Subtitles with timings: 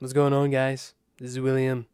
[0.00, 0.94] What's going on, guys?
[1.18, 1.86] This is William.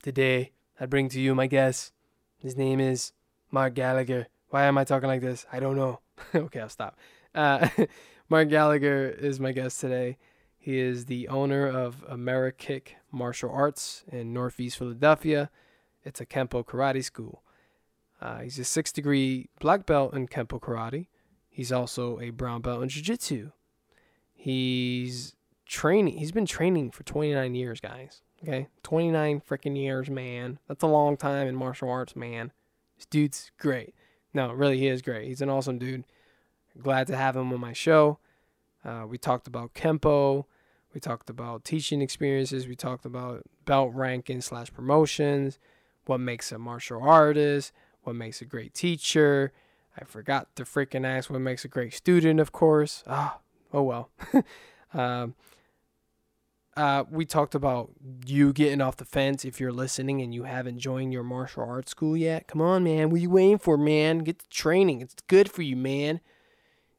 [0.00, 1.92] Today, I bring to you my guest.
[2.38, 3.14] His name is
[3.50, 4.28] Mark Gallagher.
[4.50, 5.44] Why am I talking like this?
[5.52, 5.98] I don't know.
[6.36, 6.96] okay, I'll stop.
[7.34, 7.68] Uh,
[8.28, 10.18] Mark Gallagher is my guest today.
[10.56, 15.50] He is the owner of Amerikick Martial Arts in Northeast Philadelphia.
[16.04, 17.42] It's a Kempo karate school.
[18.20, 21.08] Uh, he's a six degree black belt in Kempo karate.
[21.50, 23.50] He's also a brown belt in Jiu Jitsu.
[24.32, 25.34] He's
[25.72, 26.18] training.
[26.18, 28.20] He's been training for 29 years, guys.
[28.42, 30.58] Okay, 29 freaking years, man.
[30.68, 32.52] That's a long time in martial arts, man.
[32.96, 33.94] This dude's great.
[34.34, 35.26] No, really, he is great.
[35.26, 36.04] He's an awesome dude.
[36.80, 38.18] Glad to have him on my show.
[38.84, 40.44] Uh, we talked about Kempo.
[40.92, 42.66] We talked about teaching experiences.
[42.66, 45.58] We talked about belt ranking slash promotions.
[46.04, 47.72] What makes a martial artist?
[48.02, 49.52] What makes a great teacher?
[49.98, 53.04] I forgot to freaking ask what makes a great student, of course.
[53.06, 53.38] Ah,
[53.72, 54.10] oh well.
[54.94, 55.34] um,
[56.76, 57.90] uh, we talked about
[58.24, 61.90] you getting off the fence if you're listening and you haven't joined your martial arts
[61.90, 62.48] school yet.
[62.48, 63.10] Come on, man.
[63.10, 64.18] What are you waiting for, man?
[64.18, 65.02] Get the training.
[65.02, 66.20] It's good for you, man.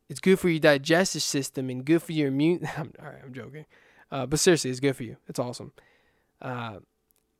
[0.09, 2.67] It's good for your digestive system and good for your immune.
[2.77, 3.65] I'm, all right, I'm joking.
[4.11, 5.17] Uh, but seriously, it's good for you.
[5.27, 5.71] It's awesome.
[6.39, 6.79] Uh,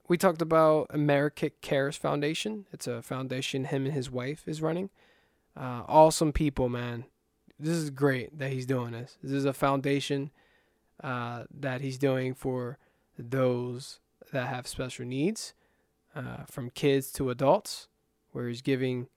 [0.07, 2.65] we talked about America Cares Foundation.
[2.73, 4.89] It's a foundation him and his wife is running.
[5.55, 7.05] Uh, awesome people, man.
[7.59, 9.17] This is great that he's doing this.
[9.21, 10.31] This is a foundation
[11.03, 12.77] uh, that he's doing for
[13.19, 13.99] those
[14.31, 15.53] that have special needs,
[16.15, 17.87] uh, from kids to adults,
[18.31, 19.07] where he's giving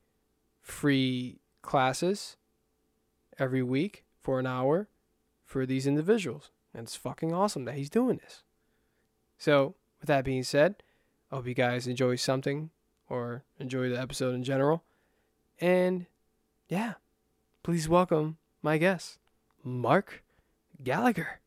[0.61, 2.37] free classes
[3.39, 4.89] every week for an hour
[5.45, 6.51] for these individuals.
[6.75, 8.43] And it's fucking awesome that he's doing this.
[9.39, 10.83] So, with that being said,
[11.31, 12.71] I hope you guys enjoy something
[13.09, 14.83] or enjoy the episode in general.
[15.61, 16.07] And
[16.69, 16.95] yeah,
[17.63, 19.19] please welcome my guest,
[19.63, 20.25] Mark
[20.83, 21.41] Gallagher.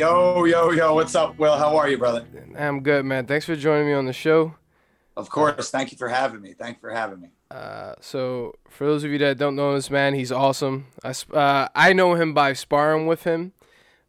[0.00, 1.58] Yo, yo, yo, what's up, Will?
[1.58, 2.24] How are you, brother?
[2.56, 3.26] I'm good, man.
[3.26, 4.54] Thanks for joining me on the show.
[5.14, 5.68] Of course.
[5.68, 6.54] Thank you for having me.
[6.54, 7.28] Thank you for having me.
[7.50, 10.86] Uh, so, for those of you that don't know this man, he's awesome.
[11.04, 13.52] I, uh, I know him by sparring with him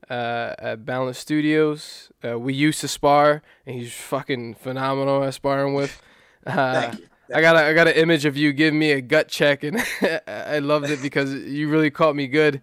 [0.09, 2.09] uh, at Balance Studios.
[2.23, 6.01] Uh, we used to spar, and he's fucking phenomenal at sparring with.
[6.47, 6.53] Uh,
[6.83, 7.07] Thank you.
[7.35, 9.85] I got a, I got an image of you giving me a gut check, and
[10.25, 12.61] I loved it because you really caught me good,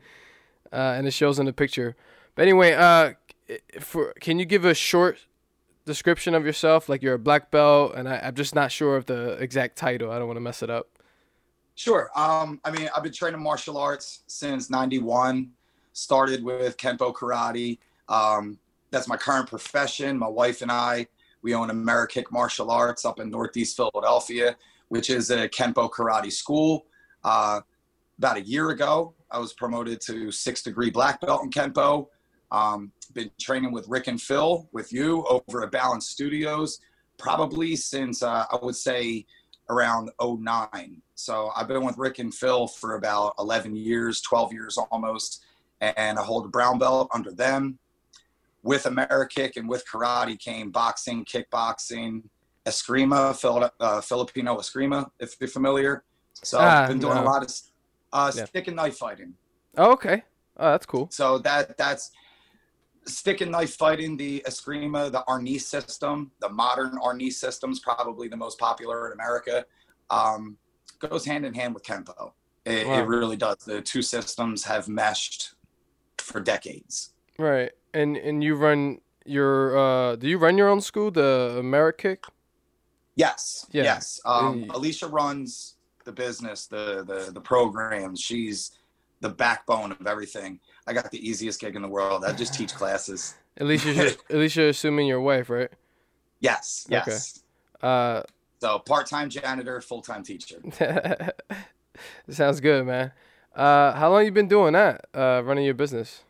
[0.72, 1.94] uh, and it shows in the picture.
[2.38, 3.14] But anyway, uh,
[3.80, 5.18] for can you give a short
[5.84, 6.88] description of yourself?
[6.88, 10.12] Like you're a black belt, and I, I'm just not sure of the exact title.
[10.12, 10.86] I don't want to mess it up.
[11.74, 12.12] Sure.
[12.14, 15.50] Um, I mean, I've been training martial arts since 91.
[15.94, 17.78] Started with Kempo Karate.
[18.08, 18.60] Um,
[18.92, 20.16] that's my current profession.
[20.16, 21.08] My wife and I,
[21.42, 24.56] we own Amerikick Martial Arts up in Northeast Philadelphia,
[24.90, 26.86] which is a Kempo Karate school.
[27.24, 27.62] Uh,
[28.16, 32.06] about a year ago, I was promoted to six degree black belt in Kempo.
[32.50, 36.80] Um, been training with Rick and Phil with you over at Balance Studios
[37.18, 39.26] probably since uh, I would say
[39.70, 41.02] around 09.
[41.14, 45.44] So I've been with Rick and Phil for about 11 years, 12 years almost,
[45.80, 47.78] and I hold a brown belt under them.
[48.62, 52.22] With Amerikick and with karate came boxing, kickboxing,
[52.66, 56.04] eskrima, Phil, uh, Filipino eskrima, if you're familiar.
[56.34, 57.22] So Ah, I've been doing no.
[57.22, 57.52] a lot of
[58.12, 58.44] uh, Yeah.
[58.46, 59.34] stick and knife fighting.
[59.76, 60.22] Oh, okay.
[60.56, 61.08] Oh, that's cool.
[61.12, 62.10] So that that's
[63.06, 68.28] stick and knife fighting, the Eskrima, the Arnis system, the modern Arnis system is probably
[68.28, 69.64] the most popular in America.
[70.10, 70.56] Um,
[70.98, 72.32] goes hand in hand with Kempo.
[72.64, 72.98] It, Wow.
[73.00, 73.56] it really does.
[73.58, 75.54] The two systems have meshed
[76.18, 77.12] for decades.
[77.38, 77.70] Right.
[77.94, 82.24] And and you run your uh do you run your own school, the Amerikick?
[83.16, 83.66] Yes.
[83.70, 83.84] Yeah.
[83.84, 84.20] Yes.
[84.24, 84.74] Um, Mm.
[84.74, 88.16] Alicia runs the business, the the the program.
[88.16, 88.72] She's
[89.20, 90.60] the backbone of everything.
[90.88, 92.24] I got the easiest gig in the world.
[92.24, 93.34] I just teach classes.
[93.58, 95.68] At least you're assuming your wife, right?
[96.40, 96.86] Yes.
[96.90, 97.02] Okay.
[97.06, 97.42] Yes.
[97.82, 98.22] Uh
[98.60, 100.56] So part-time janitor, full-time teacher.
[102.30, 103.12] sounds good, man.
[103.54, 105.04] Uh how long you been doing that?
[105.14, 106.22] Uh running your business?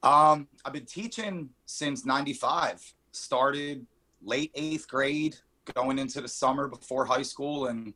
[0.00, 2.94] Um, I've been teaching since '95.
[3.10, 3.84] Started
[4.22, 5.34] late eighth grade,
[5.74, 7.92] going into the summer before high school, and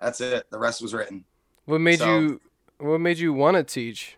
[0.00, 0.50] that's it.
[0.50, 1.24] The rest was written.
[1.66, 2.40] What made So- you
[2.78, 4.16] what made you want to teach?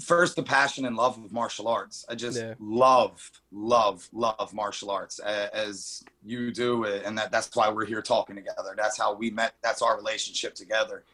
[0.00, 2.04] First, the passion and love of martial arts.
[2.08, 2.54] I just Yeah.
[2.58, 8.36] love, love, love martial arts as you do, and that, that's why we're here talking
[8.36, 8.74] together.
[8.76, 9.54] That's how we met.
[9.62, 11.04] That's our relationship together.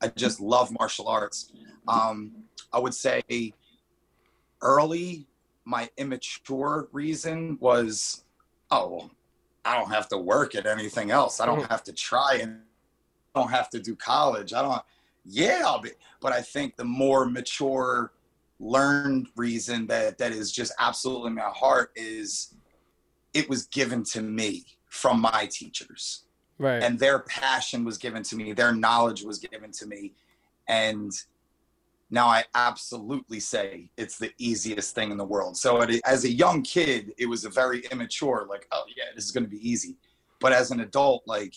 [0.00, 1.52] I just love martial arts.
[1.86, 2.32] Um,
[2.72, 3.22] I would say
[4.62, 5.26] early,
[5.64, 8.24] my immature reason was,
[8.70, 9.10] oh,
[9.64, 11.40] I don't have to work at anything else.
[11.40, 12.62] I don't have to try and
[13.34, 14.52] I don't have to do college.
[14.52, 14.82] I don't
[15.24, 15.90] yeah, I'll be
[16.20, 18.12] but I think the more mature
[18.60, 22.54] learned reason that that is just absolutely my heart is
[23.32, 26.24] it was given to me from my teachers.
[26.58, 26.82] Right.
[26.82, 28.52] and their passion was given to me.
[28.52, 30.12] Their knowledge was given to me.
[30.68, 31.10] And
[32.12, 35.56] now i absolutely say it's the easiest thing in the world.
[35.56, 39.24] So it, as a young kid it was a very immature like oh yeah this
[39.24, 39.96] is going to be easy.
[40.38, 41.54] But as an adult like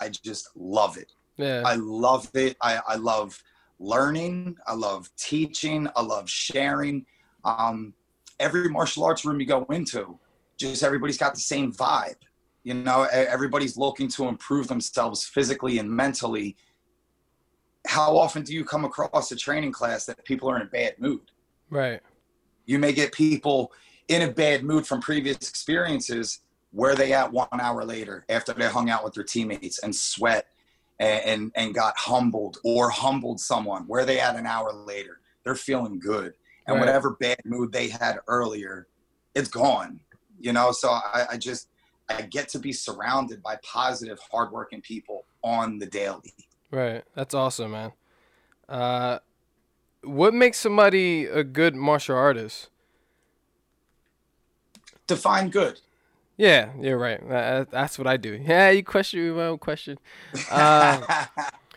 [0.00, 1.12] i just love it.
[1.36, 1.62] Yeah.
[1.64, 2.56] i love it.
[2.60, 3.40] I, I love
[3.80, 4.56] learning.
[4.66, 5.88] I love teaching.
[5.96, 7.04] I love sharing.
[7.44, 7.94] Um,
[8.38, 10.18] every martial arts room you go into
[10.56, 12.16] just everybody's got the same vibe.
[12.62, 16.56] You know everybody's looking to improve themselves physically and mentally.
[17.86, 20.94] How often do you come across a training class that people are in a bad
[20.98, 21.22] mood?
[21.70, 22.00] Right.
[22.66, 23.72] you may get people
[24.08, 26.40] in a bad mood from previous experiences
[26.72, 30.48] where they at one hour later after they hung out with their teammates and sweat
[31.00, 35.56] and, and, and got humbled or humbled someone where they at an hour later they're
[35.56, 36.34] feeling good
[36.68, 36.80] and Right.
[36.86, 38.86] whatever bad mood they had earlier
[39.34, 39.98] it's gone
[40.38, 41.68] you know so I, I just
[42.08, 46.32] i get to be surrounded by positive hardworking people on the daily
[46.70, 47.02] Right.
[47.14, 47.92] That's awesome, man.
[48.68, 49.18] Uh,
[50.02, 52.68] what makes somebody a good martial artist?
[55.08, 55.80] define good
[56.40, 57.20] Yeah, you're right.
[57.28, 58.32] That, that's what I do.
[58.32, 59.98] Yeah, you question me my own question.
[60.50, 61.02] Uh,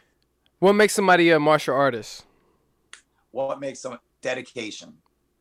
[0.60, 2.26] what makes somebody a martial artist?
[3.32, 4.94] what makes them dedication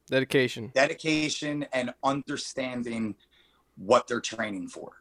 [0.08, 0.72] Dedication.
[0.74, 3.14] dedication and understanding
[3.76, 4.92] what they're training for.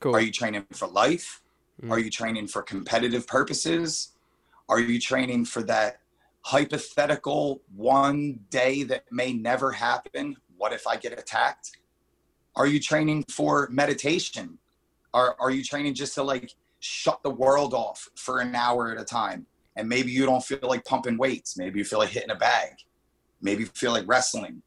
[0.00, 0.14] Cool.
[0.16, 1.42] Are you training for life?
[1.82, 1.90] Mm.
[1.90, 4.12] Are you training for competitive purposes?
[4.70, 5.98] Are you training for that
[6.42, 10.36] hypothetical one day that may never happen?
[10.56, 11.72] What if I get attacked?
[12.56, 14.58] Are you training for meditation?
[15.12, 19.00] Are, are you training just to like shut the world off for an hour at
[19.00, 19.46] a time?
[19.76, 21.56] And maybe you don't feel like pumping weights.
[21.56, 22.74] Maybe you feel like hitting a bag.
[23.42, 24.62] Maybe you feel like wrestling.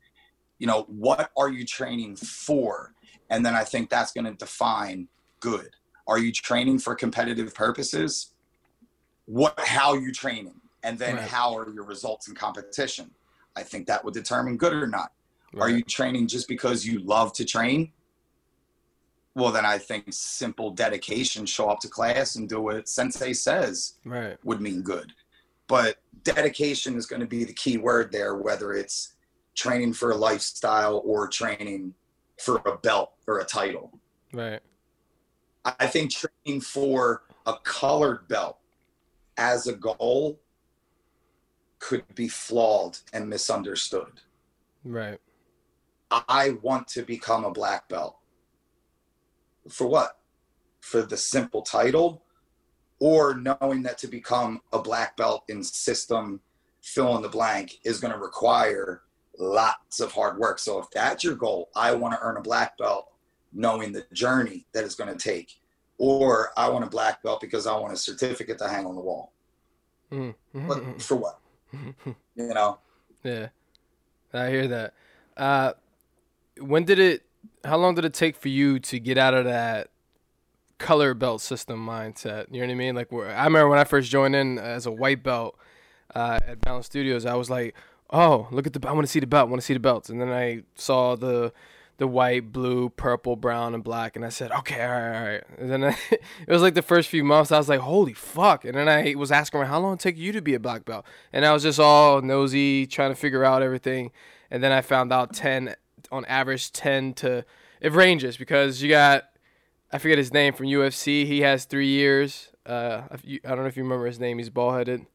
[0.60, 2.94] You know, what are you training for?
[3.30, 5.07] And then I think that's going to define
[5.39, 5.69] good.
[6.07, 8.34] Are you training for competitive purposes?
[9.25, 10.60] What how you training?
[10.84, 11.28] And then Right.
[11.28, 13.12] how are your results in competition?
[13.56, 15.12] I think that would determine good or not.
[15.59, 17.91] Are you training just because you love to train?
[19.35, 23.94] Well, then I think simple dedication, show up to class and do what sensei says
[24.03, 24.38] Right.
[24.44, 25.13] would mean good.
[25.67, 29.13] But dedication is going to be the key word there, whether it's
[29.55, 31.93] training for a lifestyle or training
[32.39, 34.00] for a belt or a title.
[34.33, 34.61] Right.
[35.65, 38.57] I think training for a colored belt
[39.38, 40.39] as a goal
[41.79, 44.21] could be flawed and misunderstood.
[44.83, 45.19] Right.
[46.12, 48.18] I want to become a black belt.
[49.69, 50.18] For what?
[50.81, 52.24] For the simple title
[53.00, 56.39] or knowing that to become a black belt in system
[56.81, 59.01] fill in the blank is going to require
[59.38, 60.59] lots of hard work.
[60.59, 63.12] So if that's your goal, I want to earn a black belt
[63.53, 65.60] knowing the journey that it's going to take.
[65.98, 69.01] Or I want a black belt because I want a certificate to hang on the
[69.01, 69.33] wall.
[70.12, 70.36] Mm.
[70.53, 71.39] But for what?
[72.36, 72.77] You know?
[73.24, 73.48] yeah.
[74.31, 74.94] I hear that.
[75.36, 75.74] Uh,
[76.62, 77.24] when did it?
[77.63, 79.89] How long did it take for you to get out of that
[80.77, 82.48] color belt system mindset?
[82.51, 82.96] You know what I mean?
[82.96, 85.58] Like, I remember when I first joined in as a white belt
[86.15, 87.75] uh, at Balance Studios, I was like,
[88.10, 88.88] "Oh, look at the!
[88.88, 89.48] I want to see the belt.
[89.48, 91.53] I want to see the belts." And then I saw the
[91.98, 95.43] the white, blue, purple, brown, and black, and I said, "Okay, all right, all right."
[95.58, 98.65] And then I, it was like the first few months, I was like, "Holy fuck!"
[98.65, 101.05] And then I was asking "How long it take you to be a black belt?"
[101.34, 104.12] And I was just all nosy, trying to figure out everything.
[104.50, 105.75] And then I found out ten
[106.11, 107.45] on average, ten to
[107.81, 109.25] it ranges because you got
[109.91, 111.25] I forget his name from UFC.
[111.25, 112.49] He has three years.
[112.65, 114.37] Uh, I don't know if you remember his name.
[114.37, 115.05] He's bald headed.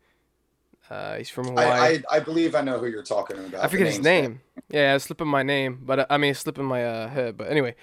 [0.88, 1.66] Uh, he's from Hawaii.
[1.66, 3.64] I, I, I believe I know who you're talking about.
[3.64, 4.40] I forget his name.
[4.68, 7.36] Yeah, it's slipping my name, but uh, I mean, slipping my uh, head.
[7.36, 7.74] But anyway,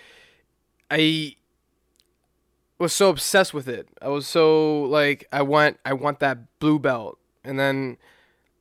[0.90, 1.36] I
[2.80, 3.88] was so obsessed with it.
[4.02, 7.98] I was so like, I want, I want that blue belt, and then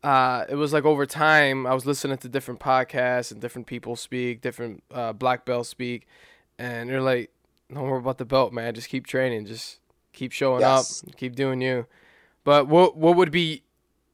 [0.02, 3.96] uh, it was like over time, I was listening to different podcasts and different people
[3.96, 6.06] speak, different uh, black belts speak,
[6.58, 7.30] and they're like,
[7.72, 8.74] "Don't worry about the belt, man.
[8.74, 9.46] Just keep training.
[9.46, 9.80] Just
[10.12, 11.02] keep showing Yes.
[11.06, 11.16] up.
[11.16, 11.86] Keep doing you."
[12.44, 13.62] But what what would be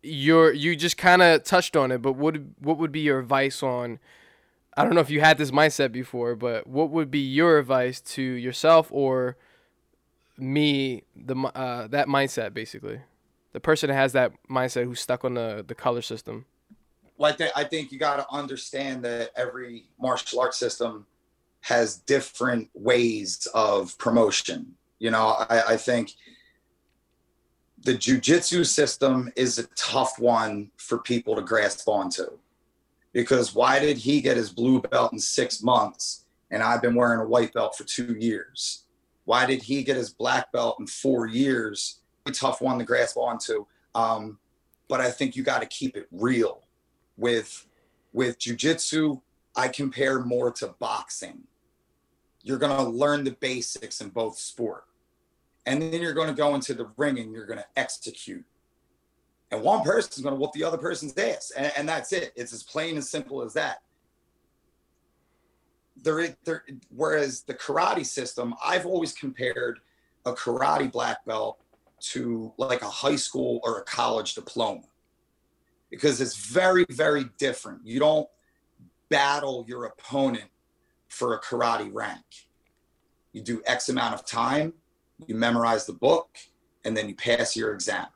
[0.02, 3.62] your you just kind of touched on it, but what what would be your advice
[3.62, 3.98] on?
[4.76, 8.00] I don't know if you had this mindset before, but what would be your advice
[8.00, 9.36] to yourself or
[10.36, 13.00] me, the uh, that mindset basically,
[13.54, 16.44] the person that has that mindset who's stuck on the the color system.
[17.16, 21.06] Well, I, th- I think you got to understand that every martial arts system
[21.60, 24.74] has different ways of promotion.
[24.98, 26.12] You know, I, I think
[27.84, 32.24] the jujitsu system is a tough one for people to grasp onto
[33.12, 37.20] because why did he get his blue belt in six months and I've been wearing
[37.20, 38.84] a white belt for two years?
[39.24, 42.00] Why did he get his black belt in four years?
[42.32, 43.66] Tough one to grasp onto.
[43.94, 44.38] Um,
[44.88, 46.62] but I think you got to keep it real.
[47.16, 47.66] With
[48.12, 49.20] with jujitsu,
[49.56, 51.42] I compare more to boxing.
[52.42, 54.84] You're going to learn the basics in both sport
[55.66, 58.44] and then you're going to go into the ring and you're going to execute.
[59.50, 62.32] And one person's going to whoop the other person's ass, and, and that's it.
[62.34, 63.82] It's as plain and simple as that.
[66.02, 66.64] There, there,
[66.94, 69.78] whereas the karate system, I've always compared
[70.26, 71.60] a karate black belt
[72.12, 74.82] to like a high school or a college diploma
[75.90, 77.80] because it's very, very different.
[77.84, 78.28] You don't
[79.08, 80.50] battle your opponent
[81.08, 82.24] for a karate rank.
[83.32, 84.72] You do X amount of time,
[85.26, 86.36] you memorize the book,
[86.84, 88.06] and then you pass your exam.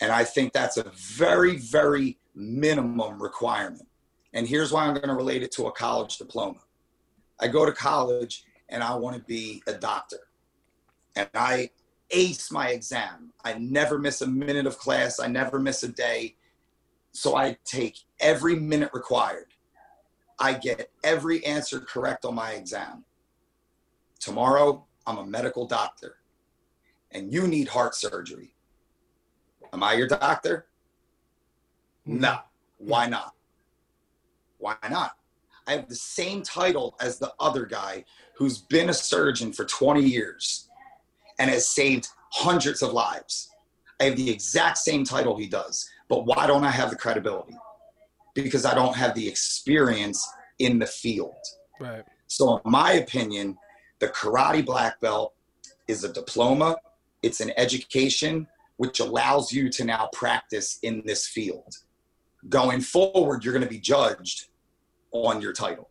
[0.00, 3.86] And I think that's a very, very minimum requirement.
[4.34, 6.58] And here's why I'm going to relate it to a college diploma.
[7.40, 10.18] I go to college and I want to be a doctor.
[11.14, 11.70] And I
[12.10, 13.32] ace my exam.
[13.44, 16.36] I never miss a minute of class, I never miss a day.
[17.12, 19.46] So I take every minute required.
[20.38, 23.04] I get every answer correct on my exam.
[24.20, 26.16] Tomorrow, I'm a medical doctor
[27.12, 28.54] and you need heart surgery.
[29.72, 30.66] Am I your doctor?
[32.06, 32.20] Mm-hmm.
[32.20, 32.38] No.
[32.78, 33.34] Why not?
[34.58, 35.16] Why not?
[35.66, 38.04] I have the same title as the other guy
[38.36, 40.65] who's been a surgeon for 20 years
[41.38, 43.50] and has saved hundreds of lives.
[44.00, 47.56] I have the exact same title he does, but why don't I have the credibility?
[48.34, 50.26] Because I don't have the experience
[50.58, 51.36] in the field.
[51.80, 52.04] Right.
[52.26, 53.56] So, in my opinion,
[53.98, 55.34] the karate black belt
[55.88, 56.76] is a diploma,
[57.22, 61.78] it's an education which allows you to now practice in this field.
[62.48, 64.48] Going forward, you're going to be judged
[65.12, 65.88] on your title.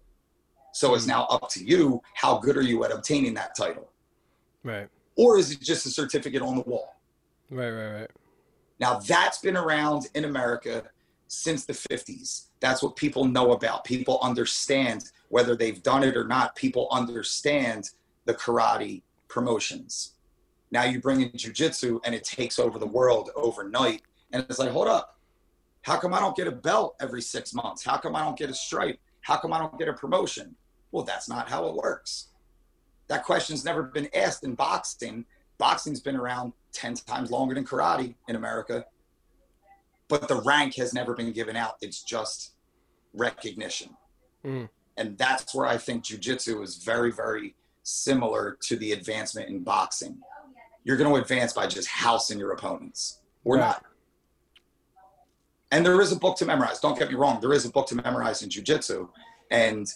[0.73, 1.11] So it's hmm.
[1.11, 3.89] now up to you how good are you at obtaining that title?
[4.63, 4.89] Right.
[5.15, 6.95] Or is it just a certificate on the wall?
[7.49, 8.11] Right, right, right.
[8.79, 10.83] Now that's been around in America
[11.27, 12.47] since the 50s.
[12.59, 13.83] That's what people know about.
[13.83, 16.55] People understand whether they've done it or not.
[16.55, 17.89] People understand
[18.25, 20.13] the karate promotions.
[20.71, 24.01] Now you bring in jujitsu and it takes over the world overnight.
[24.31, 25.19] And it's like, hold up.
[25.83, 27.83] How come I don't get a belt every six months?
[27.83, 28.99] How come I don't get a stripe?
[29.21, 30.55] How come I don't get a promotion?
[30.91, 32.29] Well, that's not how it works.
[33.07, 35.25] That question's never been asked in boxing.
[35.57, 38.85] Boxing's been around 10 times longer than karate in America
[40.07, 41.75] but the rank has never been given out.
[41.81, 42.53] It's just
[43.13, 43.95] recognition.
[44.45, 44.69] Mm.
[44.97, 50.19] And that's where I think jujitsu is very, very similar to the advancement in boxing.
[50.83, 53.61] You're going to advance by just housing your opponents or right.
[53.61, 53.83] not.
[55.71, 56.79] And there is a book to memorize.
[56.79, 57.41] Don't get me wrong.
[57.41, 59.09] There is a book to memorize in jujitsu.
[59.49, 59.87] And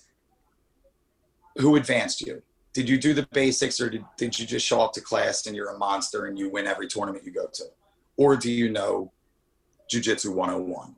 [1.58, 2.42] who advanced you?
[2.74, 5.56] Did you do the basics or did, did you just show up to class and
[5.56, 7.64] you're a monster and you win every tournament you go to?
[8.16, 9.12] Or do you know
[9.90, 10.96] Jiu-Jitsu 101.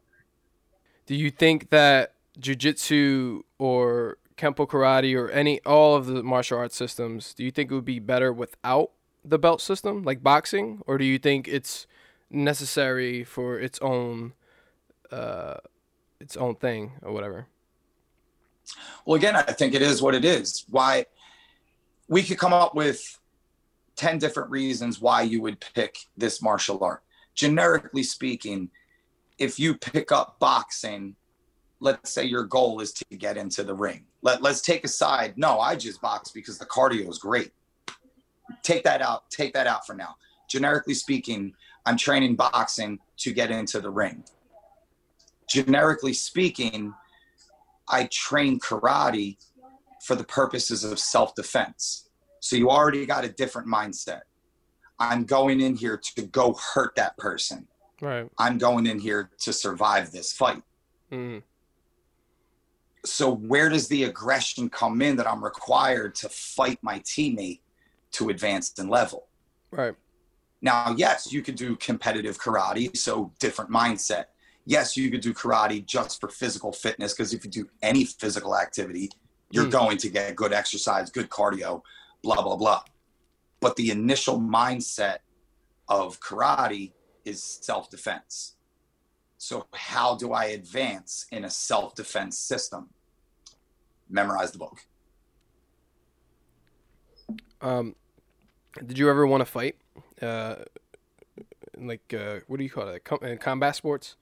[1.05, 6.75] Do you think that Jiu-Jitsu or Kempo Karate or any all of the martial arts
[6.75, 8.91] systems, do you think it would be better without
[9.23, 11.87] the belt system, like boxing, or do you think it's
[12.29, 14.33] necessary for its own
[15.11, 15.55] uh,
[16.19, 17.47] its own thing or whatever?
[19.05, 20.65] Well, again, I think it is what it is.
[20.69, 21.05] Why
[22.11, 23.17] we could come up with
[23.95, 27.03] 10 different reasons why you would pick this martial art.
[27.35, 28.69] Generically speaking,
[29.39, 31.15] if you pick up boxing,
[31.79, 34.03] let's say your goal is to get into the ring.
[34.21, 37.53] Let, let's take aside, no, I just box because the cardio is great.
[38.61, 40.15] Take that out, take that out for now.
[40.49, 41.53] Generically speaking,
[41.85, 44.25] I'm training boxing to get into the ring.
[45.47, 46.93] Generically speaking,
[47.87, 49.37] I train karate
[50.01, 52.09] for the purposes of self defense.
[52.39, 54.21] So you already got a different mindset.
[54.99, 57.67] I'm going in here to go hurt that person.
[58.01, 58.27] Right.
[58.37, 60.63] I'm going in here to survive this fight.
[61.11, 61.43] Mm.
[63.05, 67.61] So where does the aggression come in that I'm required to fight my teammate
[68.13, 69.27] to advance in level?
[69.71, 69.95] Right.
[70.61, 74.25] Now, yes, you could do competitive karate, so different mindset.
[74.65, 78.55] Yes, you could do karate just for physical fitness because if you do any physical
[78.55, 79.09] activity,
[79.51, 79.71] you're mm.
[79.71, 81.81] going to get good exercise, good cardio,
[82.21, 82.83] blah blah blah.
[83.59, 85.19] But the initial mindset
[85.87, 86.91] of karate
[87.25, 88.55] is self defense.
[89.37, 92.89] So, how do I advance in a self defense system?
[94.09, 94.79] Memorize the book.
[97.61, 97.95] Um,
[98.85, 99.75] did you ever want to fight?
[100.21, 100.55] Uh,
[101.77, 103.03] like uh, what do you call it?
[103.03, 104.15] Com- in combat sports?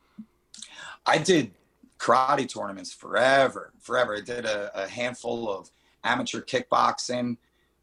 [1.06, 1.52] I did
[2.00, 4.16] karate tournaments forever, forever.
[4.16, 5.70] I did a, a handful of
[6.04, 7.38] amateur kickboxing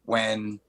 [0.05, 0.59] when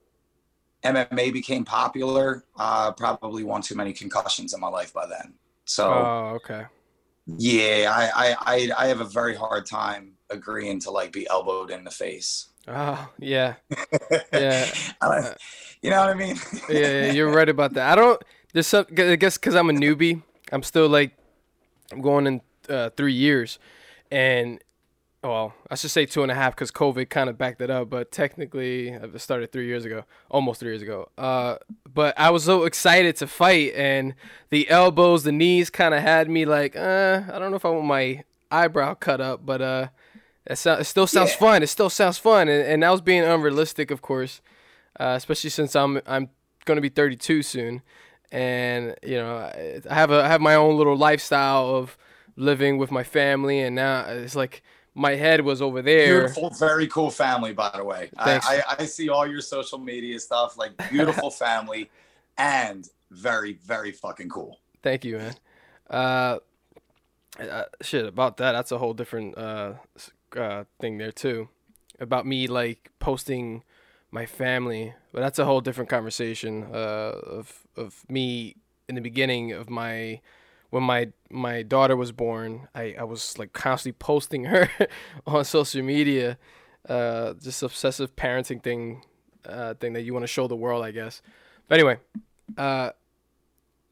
[0.85, 2.45] MMA became popular.
[2.57, 5.35] Uh, probably one too many concussions in my life by then.
[5.65, 6.65] So, Oh, okay.
[7.27, 11.71] yeah, I, I, I, I have a very hard time agreeing to like be elbowed
[11.71, 12.49] in the face.
[12.69, 13.55] Oh, yeah,
[14.33, 14.67] Yeah.
[15.81, 16.37] You know what I mean?
[16.69, 17.93] yeah, yeah, you're right about that.
[17.93, 18.21] I don't.
[18.53, 18.85] There's some.
[18.99, 21.13] I guess because I'm a newbie, I'm still like,
[21.93, 23.59] I'm going in uh, three years,
[24.11, 24.61] and
[25.23, 27.91] well, I should say two and a half because COVID kind of backed it up.
[27.91, 31.09] But technically, I started three years ago, almost three years ago.
[31.19, 31.57] Uh,
[31.93, 34.15] but I was so excited to fight, and
[34.51, 37.71] the elbows, the knees, kind of had me like, uh, I don't know if I
[37.71, 39.89] want my eyebrow cut up, but uh,
[40.47, 41.39] it, so, it still sounds Yeah.
[41.39, 41.63] fun.
[41.65, 44.41] It still sounds fun, and, and that was being unrealistic, of course,
[45.01, 46.31] uh, especially since I'm I'm
[46.65, 47.83] gonna be 32 soon,
[48.31, 51.99] and you know I I have a I have my own little lifestyle of
[52.39, 54.63] living with my family, and now it's like
[54.95, 56.21] my head was over there.
[56.21, 58.11] Beautiful, very cool family, by the way.
[58.17, 58.47] I, Thanks.
[58.49, 61.91] I, I see all your social media stuff, like beautiful family
[62.39, 64.59] and very, very fucking cool.
[64.83, 65.35] Thank you, man.
[65.91, 66.39] Uh,
[67.41, 68.53] uh, shit about that.
[68.53, 69.75] That's a whole different uh,
[70.37, 71.49] uh thing there too,
[72.01, 73.65] about me like posting
[74.11, 74.95] my family.
[75.13, 76.65] But that's a whole different conversation.
[76.73, 78.57] Uh, of of me
[78.89, 80.21] in the beginning of my
[80.71, 82.69] when my my daughter was born.
[82.75, 84.71] I I was like constantly posting her
[85.27, 86.39] on social media.
[86.89, 89.03] Uh, just obsessive parenting thing,
[89.47, 91.21] uh, thing that you want to show the world, I guess.
[91.69, 91.99] But anyway,
[92.57, 92.93] uh,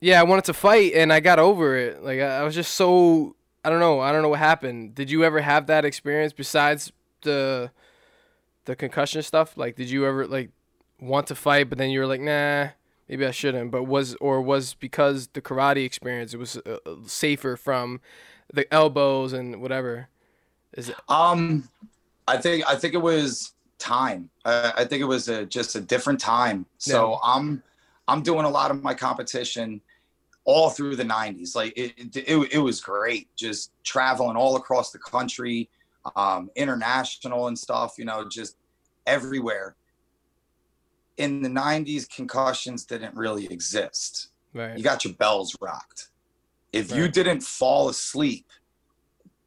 [0.00, 2.02] yeah, I wanted to fight and I got over it.
[2.02, 4.00] Like I, I was just so I don't know.
[4.00, 4.94] I don't know what happened.
[4.94, 6.92] Did you ever have that experience besides
[7.22, 7.70] the
[8.64, 9.56] the concussion stuff?
[9.56, 10.50] Like, did you ever like
[11.00, 12.68] want to fight, but then you were like, nah,
[13.08, 13.70] maybe I shouldn't.
[13.70, 18.00] But was or was because the karate experience it was uh, uh, safer from
[18.52, 20.08] the elbows and whatever.
[20.74, 20.96] Is it?
[21.08, 21.68] Um,
[22.28, 24.30] I think I think it was time.
[24.44, 26.66] Uh, I think it was a, just a different time.
[26.78, 27.62] So I'm
[28.08, 29.80] I'm doing a lot of my competition
[30.44, 31.54] all through the 90s.
[31.54, 35.68] Like it it, it, it was great, just traveling all across the country,
[36.14, 37.94] um, international and stuff.
[37.98, 38.56] You know, just
[39.06, 39.76] everywhere.
[41.16, 44.28] In the 90s, concussions didn't really exist.
[44.52, 44.76] Right.
[44.76, 46.08] you got your bells rocked.
[46.72, 48.46] If you didn't fall asleep,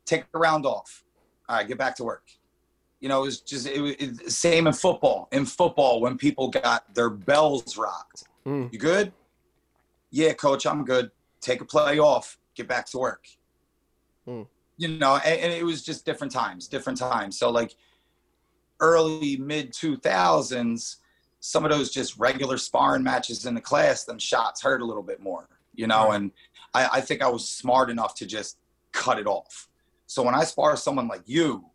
[0.06, 1.04] take a round off.
[1.48, 2.28] All right, get back to work.
[3.00, 5.28] You know, it was just it was it, same in football.
[5.32, 8.72] In football, when people got their bells rocked, Mm.
[8.72, 9.12] you good?
[10.12, 11.12] Yeah, coach, I'm good.
[11.42, 12.38] Take a play off.
[12.56, 13.28] Get back to work.
[14.26, 14.44] Hmm.
[14.78, 17.38] You know, and, and it was just different times, different times.
[17.38, 17.76] So like
[18.80, 20.96] early mid 2000s,
[21.40, 25.04] some of those just regular sparring matches in the class, them shots hurt a little
[25.04, 26.16] bit more, you know, Right.
[26.16, 26.32] and
[26.74, 28.58] I, I think I was smart enough to just
[28.92, 29.68] cut it off.
[30.06, 31.66] So when I spar someone like you,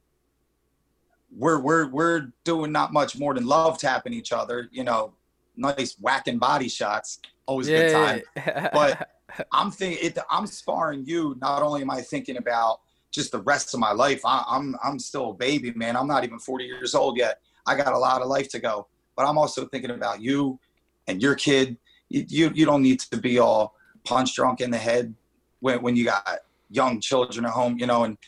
[1.37, 5.15] we're we're we're doing not much more than love tapping each other, you know,
[5.57, 8.23] nice whacking body shots, always a good time.
[8.37, 8.71] Yeah.
[8.73, 9.09] But
[9.53, 11.37] I'm thinking, it, I'm sparring you.
[11.41, 14.99] Not only am I thinking about just the rest of my life, I, I'm I'm
[14.99, 15.97] still a baby, man.
[15.97, 17.41] I'm not even 40 years old yet.
[17.67, 18.87] I got a lot of life to go.
[19.17, 20.59] But I'm also thinking about you
[21.07, 21.77] and your kid.
[22.09, 23.75] You you, you don't need to be all
[24.05, 25.15] punch drunk in the head
[25.61, 28.05] when when you got young children at home, you know.
[28.05, 28.19] And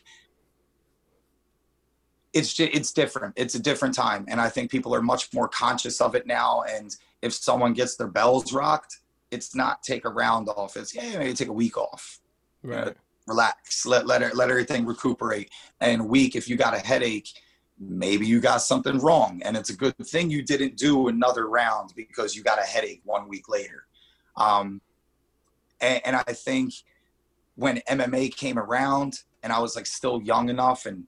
[2.33, 3.35] it's just, it's different.
[3.37, 6.63] It's a different time, and I think people are much more conscious of it now.
[6.69, 10.77] And if someone gets their bells rocked, it's not take a round off.
[10.77, 12.21] It's yeah, maybe take a week off.
[12.63, 12.95] right.
[13.27, 13.85] Relax.
[13.87, 15.51] Let let let everything recuperate.
[15.81, 17.29] And week, if you got a headache,
[17.79, 21.93] maybe you got something wrong, and it's a good thing you didn't do another round
[21.95, 23.87] because you got a headache one week later.
[24.37, 24.81] Um,
[25.81, 26.73] and, and I think
[27.55, 31.05] when MMA came around, and I was like still young enough and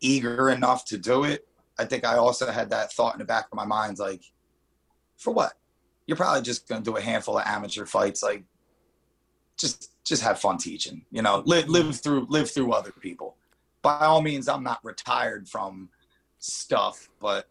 [0.00, 1.46] eager enough to do it,
[1.78, 4.22] I think I also had that thought in the back of my mind, like,
[5.16, 5.54] for what?
[6.06, 8.44] You're probably just gonna do a handful of amateur fights, like,
[9.58, 13.36] just just have fun teaching, you know, live live through live through other people.
[13.86, 15.90] By all means, I'm not retired from
[16.40, 17.46] stuff, but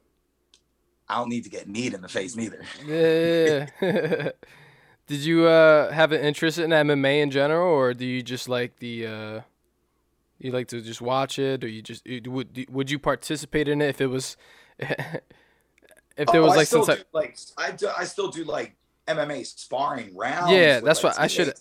[1.07, 2.65] I don't need to get kneed in the face neither.
[2.85, 3.67] Yeah.
[5.07, 8.79] Did you uh, have an interest in MMA in general, or do you just like
[8.79, 9.41] the uh,
[10.39, 13.89] you like to just watch it, or you just would would you participate in it
[13.89, 14.37] if it was
[16.17, 17.07] if there Oh, was I like still some do, type?
[17.13, 18.75] like I do, I still do like
[19.07, 20.51] MMA sparring rounds.
[20.51, 21.53] Yeah, that's like, what I should-.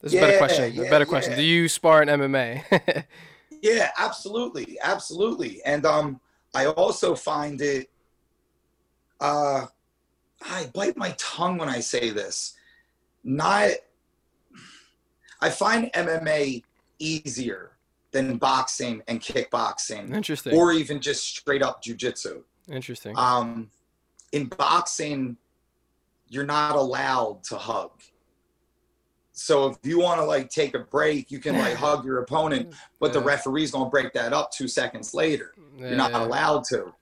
[0.00, 0.64] That's a better Yeah, question.
[0.64, 1.32] A yeah, better question.
[1.32, 1.36] yeah.
[1.36, 3.04] Do you spar in MMA?
[3.62, 5.62] Yeah, absolutely, absolutely.
[5.64, 6.20] And um,
[6.54, 7.88] I also find it
[9.22, 9.66] uh,
[10.44, 12.54] I bite my tongue when I say this.
[13.24, 13.70] Not,
[15.40, 16.64] I find MMA
[16.98, 17.76] easier
[18.10, 20.54] than boxing and kickboxing, Interesting.
[20.54, 22.42] or even just straight up jujitsu.
[22.68, 23.14] Interesting.
[23.16, 23.70] Um,
[24.32, 25.36] in boxing,
[26.28, 27.92] you're not allowed to hug.
[29.32, 32.74] So if you want to like take a break, you can like hug your opponent,
[33.00, 35.54] but the referee's gonna break that up two seconds later.
[35.76, 36.92] You're not allowed to.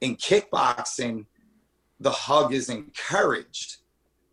[0.00, 1.26] In kickboxing,
[2.00, 3.76] the hug is encouraged.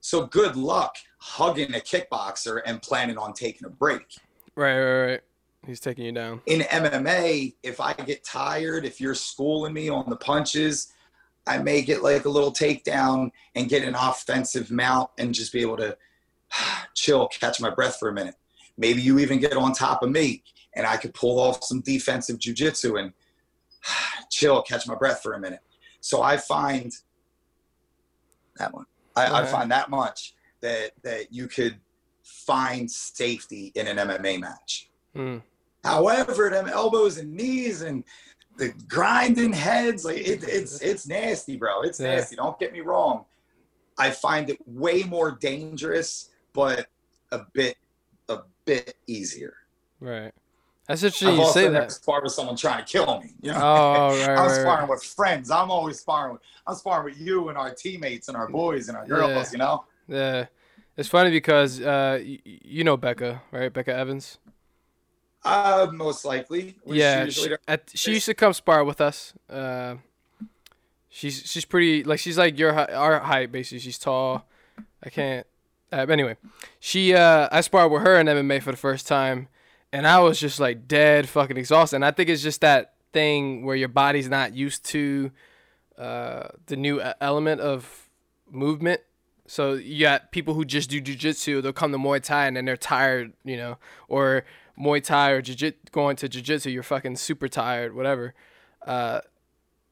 [0.02, 4.18] So good luck hugging a kickboxer and planning on taking a break.
[4.56, 5.22] Right, right, right.
[5.66, 6.42] He's taking you down.
[6.46, 10.92] In MMA, if I get tired, if you're schooling me on the punches,
[11.48, 15.62] I may get like a little takedown and get an offensive mount and just be
[15.62, 15.98] able to
[16.96, 18.36] chill, catch my breath for a minute.
[18.78, 20.44] Maybe you even get on top of me
[20.76, 23.14] and I could pull off some defensive jujitsu and
[24.32, 25.60] chill, catch my breath for a minute.
[26.02, 26.92] So I find
[28.58, 28.86] that one.
[29.16, 31.80] I, I find that much that that you could
[32.24, 34.90] find safety in an MMA match.
[35.16, 35.38] Hmm.
[35.84, 38.04] However, them elbows and knees and
[38.58, 41.82] the grinding heads, like it, it's it's nasty, bro.
[41.82, 42.16] It's Yeah.
[42.16, 42.36] nasty.
[42.36, 43.26] Don't get me wrong.
[43.98, 46.88] I find it way more dangerous, but
[47.32, 47.78] a bit
[48.30, 49.56] a bit easier.
[50.00, 50.32] Right.
[50.88, 51.92] That's interesting I've you also say never that.
[51.94, 53.32] sparred with someone trying to kill me.
[53.42, 53.60] You know?
[53.62, 54.62] Oh, right, I'm right, right.
[54.62, 55.50] sparring with friends.
[55.50, 58.98] I'm always sparring with I'm sparring with you and our teammates and our boys and
[58.98, 59.52] our girls, Yeah.
[59.52, 59.86] you know?
[60.08, 60.46] Yeah.
[60.98, 63.72] It's funny because uh, y- you know Becca, right?
[63.72, 64.38] Becca Evans.
[65.46, 66.76] Uh most likely.
[66.86, 69.34] Yeah, usually she, at, she used to come spar with us.
[69.50, 69.96] Uh,
[71.10, 73.80] she's she's pretty like she's like your our height basically.
[73.80, 74.46] She's tall.
[75.04, 75.46] I can't.
[75.94, 76.36] Uh, anyway,
[76.80, 79.48] she uh, I sparred with her in MMA for the first time,
[79.92, 81.98] and I was just like dead fucking exhausted.
[81.98, 85.32] And I think it's just that thing where your body's not used to
[85.98, 88.10] uh, the new element of
[88.50, 89.02] movement.
[89.46, 92.66] So you got people who just do jujitsu, they'll come to Muay Thai and then
[92.66, 93.78] they're tired, you know,
[94.08, 94.46] or
[94.80, 98.34] Muay Thai or jiu-jitsu, going to jujitsu, you're fucking super tired, whatever.
[98.88, 99.20] Uh,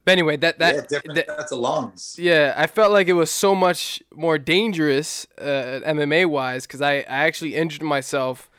[0.03, 2.15] but anyway, that that, yeah, different that sets of lungs.
[2.19, 6.97] yeah, I felt like it was so much more dangerous uh, MMA wise because I,
[6.97, 8.49] I actually injured myself.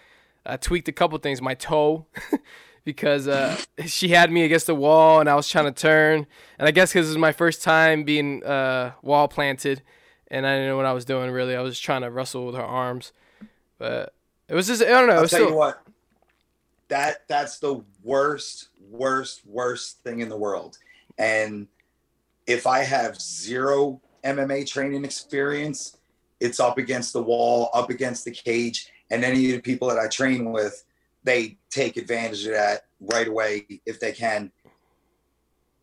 [0.44, 2.06] I tweaked a couple things, my toe,
[2.84, 6.26] because uh, she had me against the wall and I was trying to turn.
[6.58, 9.82] And I guess because it was my first time being uh, wall planted
[10.32, 11.54] and I didn't know what I was doing really.
[11.54, 13.12] I was just trying to wrestle with her arms.
[13.78, 14.14] But
[14.48, 15.14] it was just, I don't know.
[15.14, 15.82] I'll tell still, you what.
[16.88, 20.78] That that's the worst, worst, worst thing in the world.
[21.18, 21.68] And
[22.46, 25.98] if I have zero MMA training experience,
[26.40, 29.98] it's up against the wall, up against the cage, and any of the people that
[29.98, 30.84] I train with,
[31.24, 34.50] they take advantage of that right away if they can.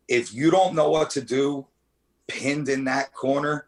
[0.08, 1.66] If you don't know what to do,
[2.26, 3.66] pinned in that corner,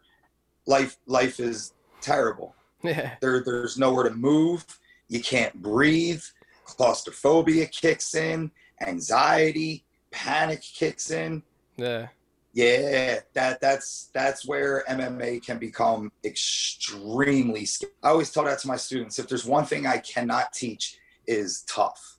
[0.65, 2.55] life life is terrible.
[2.85, 4.65] Yeah, there there's nowhere to move.
[5.07, 6.21] You can't breathe.
[6.65, 8.51] Claustrophobia kicks in.
[8.81, 11.41] Anxiety panic kicks in
[11.77, 12.07] yeah,
[12.53, 18.67] yeah that that's that's where mma can become extremely scary i always tell that to
[18.67, 22.17] my students if there's one thing i cannot teach is tough.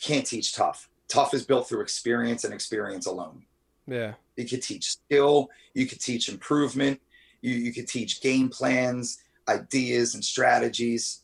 [0.00, 0.88] Can't teach tough.
[1.08, 3.44] Tough is built through experience and experience alone.
[3.86, 7.00] Yeah, you could teach skill you could teach improvement
[7.40, 11.22] you, you could teach game plans ideas and strategies.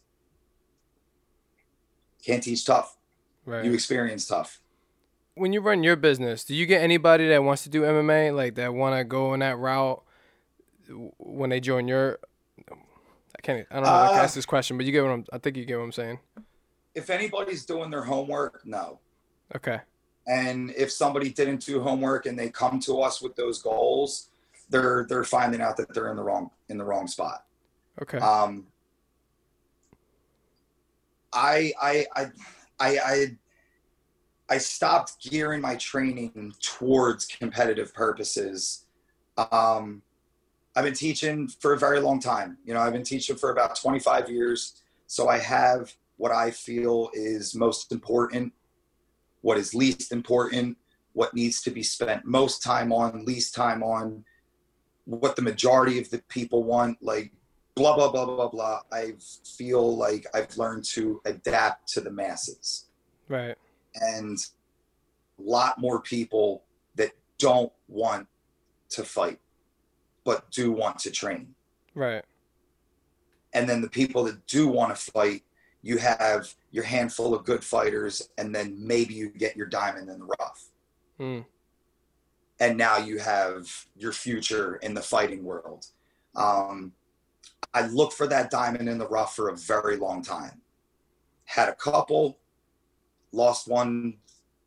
[2.25, 2.97] Can't teach tough.
[3.47, 3.65] Right.
[3.65, 4.61] you experience tough
[5.39, 8.55] when you run your business, do you get anybody that wants to do MMA, like
[8.57, 10.03] that want to go in that route
[11.19, 12.19] when they join your?
[12.71, 13.67] I can't.
[13.71, 13.91] I don't know.
[13.91, 15.25] how to Uh, ask this question, but you get what I'm.
[15.33, 16.19] I think you get what I'm saying.
[16.95, 18.99] if anybody's doing their homework no
[19.55, 19.81] Okay.
[20.27, 24.31] and if somebody didn't do homework and they come to us with those goals
[24.69, 27.45] they're they're finding out that they're in the wrong in the wrong spot
[28.03, 28.19] Okay.
[28.19, 28.67] Um,
[31.33, 32.27] I, I, I,
[32.81, 33.27] I, I,
[34.51, 38.87] I stopped gearing my training towards competitive purposes.
[39.37, 40.03] Um,
[40.75, 42.59] I've been teaching for a very long time.
[42.65, 44.83] You know, I've been teaching for about 25 years.
[45.07, 48.53] So I have what I feel is most important,
[49.43, 50.77] what is least important,
[51.13, 54.25] what needs to be spent most time on, least time on,
[55.05, 57.33] what the majority of the people want, like
[57.79, 59.13] blah blah blah blah blah i
[59.57, 62.87] feel like i've learned to adapt to the masses
[63.29, 63.57] right.
[64.01, 64.39] And
[65.39, 66.65] a lot more people
[66.97, 68.27] that don't want
[68.91, 69.39] to fight
[70.25, 71.55] but do want to train
[71.95, 72.25] Right.
[73.53, 75.43] and then the people that do want to fight
[75.83, 80.19] you have your handful of good fighters and then maybe you get your diamond in
[80.19, 80.65] the rough
[81.19, 81.41] Hmm.
[82.61, 85.87] and now you have your future in the fighting world.
[86.37, 86.93] Um,
[87.75, 90.61] I looked for that diamond in the rough for a very long time.
[91.45, 92.39] Had a couple,
[93.33, 94.15] lost one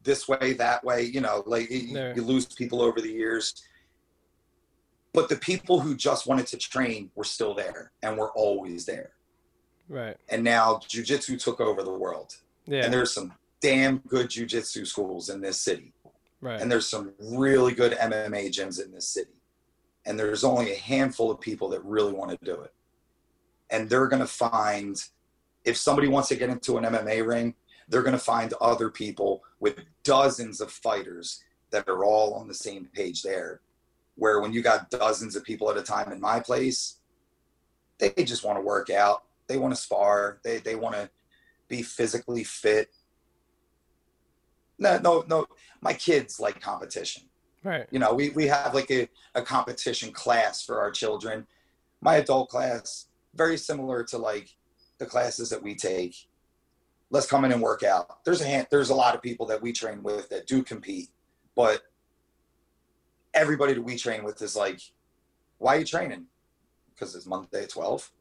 [0.04, 1.04] this way, that way.
[1.04, 3.64] You know, like you, you lose people over the years.
[5.14, 9.12] But the people who just wanted to train were still there and were always there.
[9.90, 10.16] Right.
[10.30, 12.38] And now jujitsu took over the world.
[12.66, 12.86] Yeah.
[12.86, 15.94] And there's some damn good jujitsu schools in this city.
[16.40, 16.60] right.
[16.60, 19.32] And there's some really good MMA gyms in this city.
[20.06, 22.74] And there's only a handful of people that really want to do it.
[23.70, 25.02] And they're going to find,
[25.64, 27.54] if somebody wants to get into an MMA ring,
[27.92, 32.54] they're going to find other people with dozens of fighters that are all on the
[32.54, 33.62] same page there.
[34.16, 36.98] Where when you got dozens of people at a time in my place,
[38.00, 39.24] they just want to work out.
[39.48, 40.40] They want to spar.
[40.44, 41.10] They, they want to
[41.68, 42.90] be physically fit.
[44.80, 45.46] No, no, no.
[45.82, 47.24] My kids like competition
[47.64, 47.88] right.
[47.92, 51.46] you know we, we have like a, a competition class for our children
[52.02, 54.50] my adult class very similar to like
[54.98, 56.28] the classes that we take
[57.12, 58.24] let's come in and work out.
[58.24, 61.10] There's a hand, there's a lot of people that we train with that do compete
[61.56, 61.82] but
[63.34, 64.80] everybody that we train with is like
[65.58, 66.26] why are you training?
[66.94, 68.12] Because it's monday at 12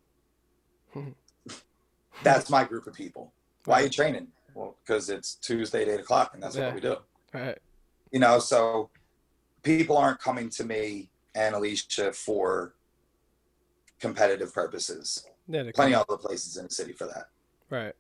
[0.93, 1.09] hmm.
[2.23, 3.33] that's my group of people.
[3.65, 4.29] Why are you training?
[4.55, 6.67] Well because it's tuesday at 8 o'clock and that's Yeah.
[6.67, 6.97] what we do.
[7.33, 7.59] Right.
[8.11, 8.91] you know so
[9.63, 12.75] people aren't coming to me and alicia for
[14.01, 15.25] competitive purposes.
[15.47, 15.71] Yeah.
[15.75, 17.29] plenty of other places in the city for that.
[17.69, 17.95] Right.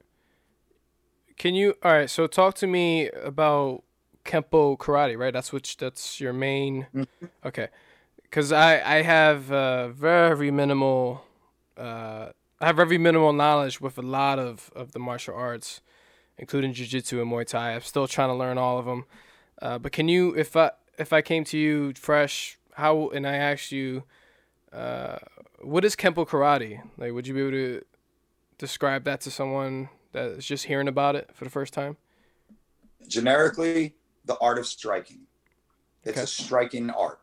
[1.40, 3.82] Can you all right, so talk to me about
[4.26, 5.32] Kempo karate, right?
[5.32, 7.06] That's which that's your main Mhm.
[7.46, 7.68] Okay.
[8.30, 11.24] Cuz I I have uh very minimal
[11.78, 15.80] uh I have very minimal knowledge with a lot of of the martial arts,
[16.36, 17.72] including jiu-jitsu and Muay Thai.
[17.76, 19.06] I'm still trying to learn all of them.
[19.62, 23.36] Uh but can you if I if I came to you fresh, how and I
[23.36, 24.02] asked you
[24.74, 25.16] uh
[25.62, 26.82] what is Kempo karate?
[26.98, 27.82] Like would you be able to
[28.58, 31.96] describe that to someone that is just hearing about it for the first time?
[33.08, 33.94] generically
[34.26, 35.20] the art of striking
[36.04, 36.24] it's Okay.
[36.24, 37.20] a striking art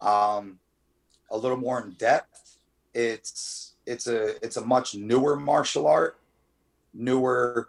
[0.00, 0.58] um,
[1.30, 2.56] a little more in depth
[2.94, 6.18] it's it's a it's a much newer martial art
[6.94, 7.68] newer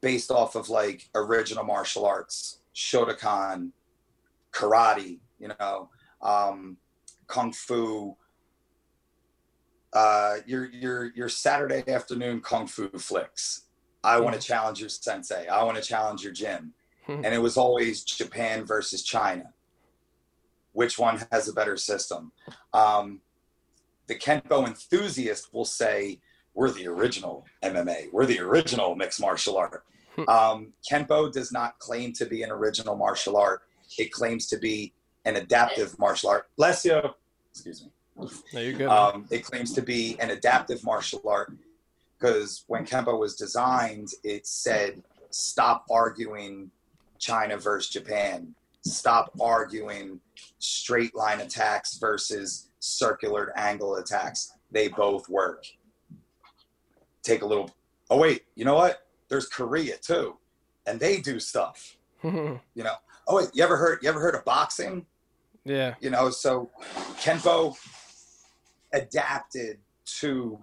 [0.00, 3.72] based off of like original martial arts shotokan
[4.52, 5.90] karate you know
[6.22, 6.76] um,
[7.26, 8.16] kung fu
[9.92, 13.62] uh, your your your saturday afternoon kung fu flicks
[14.04, 16.72] i want to challenge your sensei i want to challenge your gym
[17.08, 19.52] and it was always Japan versus China.
[20.72, 22.32] Which one has a better system?
[22.72, 23.20] Um,
[24.06, 26.20] the Kenpo enthusiast will say,
[26.54, 29.84] We're the original MMA, we're the original mixed martial art.
[30.28, 33.62] Um, Kenpo does not claim to be an original martial art,
[33.98, 34.92] it claims to be
[35.24, 36.48] an adaptive martial art.
[36.56, 37.00] Bless you.
[37.50, 37.90] Excuse me.
[38.52, 38.88] No, you're good.
[38.88, 41.52] Um, it claims to be an adaptive martial art
[42.22, 46.70] because when Kempo was designed, it said, stop arguing
[47.18, 48.54] China versus Japan.
[48.84, 50.20] Stop arguing
[50.58, 54.54] straight line attacks versus circular angle attacks.
[54.70, 55.64] They both work.
[57.22, 57.70] Take a little.
[58.10, 59.06] Oh wait, you know what?
[59.28, 60.36] There's Korea too,
[60.86, 61.96] and they do stuff.
[62.24, 62.94] You know.
[63.26, 63.98] Oh wait, you ever heard?
[64.02, 65.06] You ever heard of boxing?
[65.64, 65.94] yeah.
[66.00, 66.68] you know so
[67.20, 67.76] kenpo
[68.92, 70.58] adapted to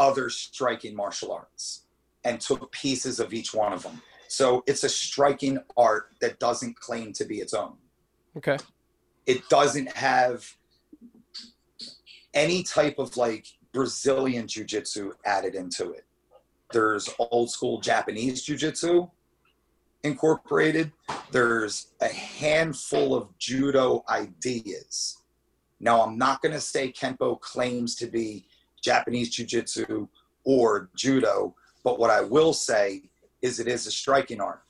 [0.00, 1.84] other striking martial arts
[2.24, 4.02] and took pieces of each one of them.
[4.28, 7.76] So it's a striking art that doesn't claim to be its own.
[8.36, 8.56] Okay.
[9.26, 10.56] it doesn't have
[12.32, 16.04] any type of like brazilian jiu-jitsu added into it.
[16.72, 19.08] There's old school japanese jiu-jitsu
[20.04, 20.92] incorporated.
[21.32, 25.18] There's a handful of judo ideas.
[25.80, 28.46] Now i'm not going to say kenpo claims to be
[28.82, 30.06] japanese jiu-jitsu
[30.44, 33.02] or judo but what i will say
[33.42, 34.62] is it is a striking art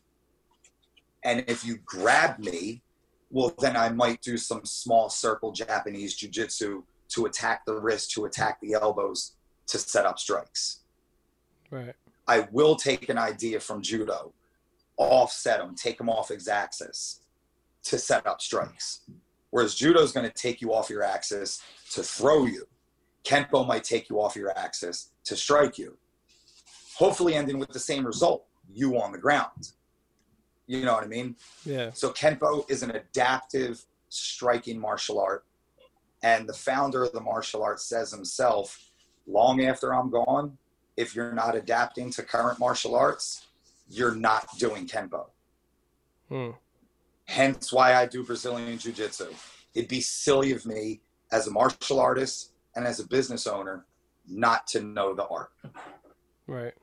[1.24, 2.82] and if you grab me
[3.30, 8.24] well then i might do some small circle japanese jiu-jitsu to attack the wrist to
[8.24, 9.32] attack the elbows
[9.66, 10.80] to set up strikes
[11.70, 11.94] Right.
[12.26, 14.32] I will take an idea from judo,
[14.96, 17.20] offset them, take them off its axis
[17.84, 19.00] to set up strikes.
[19.50, 22.66] Whereas judo is going to take you off your axis to throw you.
[23.24, 25.96] Kenpo might take you off your axis to strike you.
[26.96, 29.70] Hopefully, ending with the same result you on the ground.
[30.66, 31.36] You know what I mean?
[31.64, 31.90] Yeah.
[31.92, 35.44] So Kenpo is an adaptive striking martial art.
[36.22, 38.78] And the founder of the martial art says himself,
[39.26, 40.58] long after I'm gone,
[40.96, 43.46] if you're not adapting to current martial arts,
[43.88, 45.30] you're not doing Kenpo.
[46.28, 46.50] Hmm.
[47.24, 49.28] Hence why I do Brazilian Jiu Jitsu.
[49.74, 51.00] it'd be silly of me
[51.32, 53.84] as a martial artist and as a business owner
[54.28, 55.50] not to know the art.
[56.46, 56.74] Right.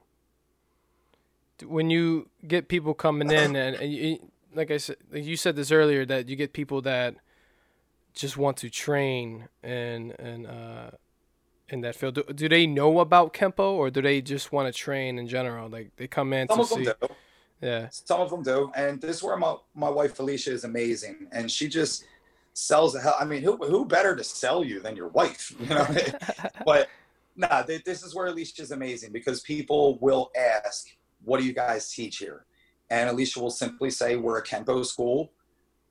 [1.66, 5.72] When you get people coming in, and, you, like I said, like you said this
[5.72, 7.16] earlier, that you get people that
[8.14, 10.92] just want to train and and uh,
[11.70, 12.16] in that field.
[12.16, 15.70] Do, do they know about Kenpo, or do they just want to train in general?
[15.70, 16.92] Like they come in Some to of them see.
[17.02, 17.08] do.
[17.62, 17.88] Yeah.
[17.90, 18.72] Some of them do.
[18.76, 21.28] And this is where my, my wife Alicia is amazing.
[21.32, 22.06] And she just
[22.58, 23.16] sells the hell.
[23.20, 25.54] I mean, who who better to sell you than your wife?
[25.60, 25.88] You know,
[26.66, 26.90] but
[27.36, 30.88] nah, th- this is where Alicia is amazing because people will ask,
[31.24, 32.46] "What do you guys teach here?"
[32.90, 35.32] And Alicia will simply say, "We're a Kenpo school."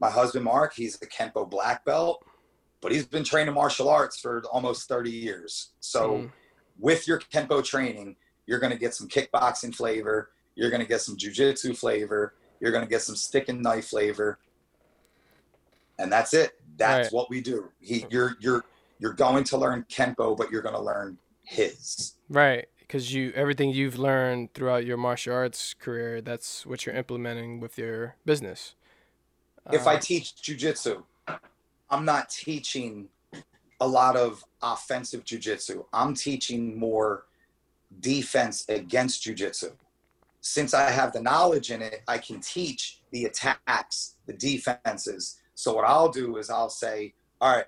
[0.00, 2.22] My husband Mark, he's a Kenpo black belt,
[2.80, 5.70] but he's been training martial arts for almost 30 years.
[5.80, 6.32] So, Mm.
[6.78, 10.32] with your Kenpo training, you're going to get some kickboxing flavor.
[10.56, 12.34] You're going to get some jujitsu flavor.
[12.60, 14.38] You're going to get some stick and knife flavor.
[15.98, 16.55] And that's it.
[16.76, 17.12] That's Right.
[17.12, 17.70] what we do.
[17.80, 18.64] He, you're, you're,
[18.98, 22.14] you're going to learn Kenpo, but you're going to learn his.
[22.28, 27.60] Right, because you everything you've learned throughout your martial arts career, that's what you're implementing
[27.60, 28.74] with your business.
[29.72, 31.02] if I Uh, teach jujitsu,
[31.90, 33.08] I'm not teaching
[33.80, 35.84] a lot of offensive jujitsu.
[35.92, 37.26] I'm teaching more
[38.00, 39.72] defense against jujitsu.
[40.40, 45.40] Since I have the knowledge in it, I can teach the attacks, the defenses.
[45.56, 47.64] So what I'll do is I'll say, all right,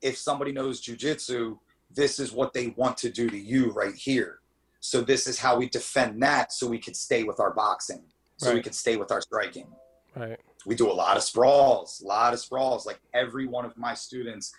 [0.00, 1.58] if somebody knows jujitsu,
[1.94, 4.40] this is what they want to do to you right here.
[4.80, 8.02] So this is how we defend that so we could stay with our boxing.
[8.38, 8.64] So we Right.
[8.64, 9.68] could stay with our striking
[10.14, 12.86] right, we do a lot of sprawls, a lot of sprawls.
[12.86, 14.52] Like every one of my students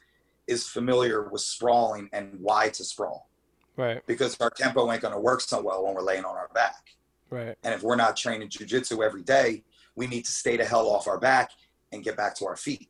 [0.46, 3.28] is familiar with sprawling and why to sprawl
[3.76, 6.50] right, because our Kenpo ain't going to work so well when we're laying on our
[6.54, 6.96] back.
[7.32, 9.64] right, And if we're not training jujitsu every day,
[9.96, 11.52] we need to stay the hell off our back
[11.92, 12.90] and get back to our feet.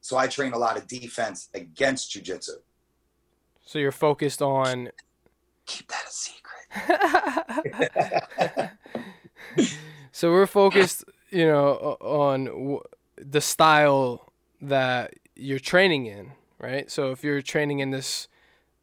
[0.00, 2.56] So I train a lot of defense against jujitsu.
[3.64, 4.90] So you're focused on.
[5.66, 6.38] Keep that a secret.
[10.12, 12.82] so we're focused, you know, on w-
[13.16, 14.32] the style
[14.62, 16.90] that you're training in, right?
[16.90, 18.28] So if you're training in this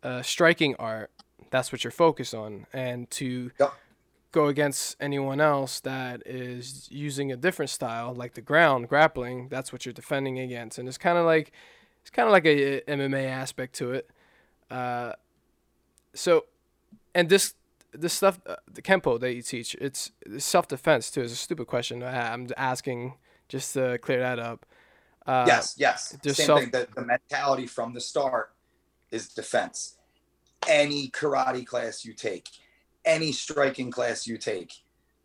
[0.04, 1.10] uh, striking art,
[1.50, 3.74] that's what you're focused on, and to Yep.
[4.36, 9.72] Go against anyone else that is using a different style, like the ground grappling, that's
[9.72, 11.54] what you're defending against, and it's kind of like
[12.02, 14.10] it's kind of like a, MMA aspect to it.
[14.70, 15.14] Uh,
[16.14, 16.48] so,
[17.14, 17.54] and this
[17.94, 21.22] this stuff, uh, the Kenpo that you teach, it's, self defense too.
[21.22, 22.04] It's a stupid question.
[22.04, 23.14] I, I'm asking
[23.48, 24.66] just to clear that up.
[25.26, 26.18] Uh, yes, yes.
[26.22, 26.72] Same self- thing.
[26.72, 28.52] The, the mentality from the start
[29.12, 29.96] is defense.
[30.68, 32.50] Any karate class you take,
[33.06, 34.74] any striking class you take,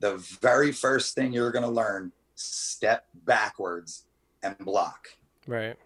[0.01, 4.05] the very first thing you're going to learn step backwards
[4.43, 5.09] and block.
[5.47, 5.77] Right.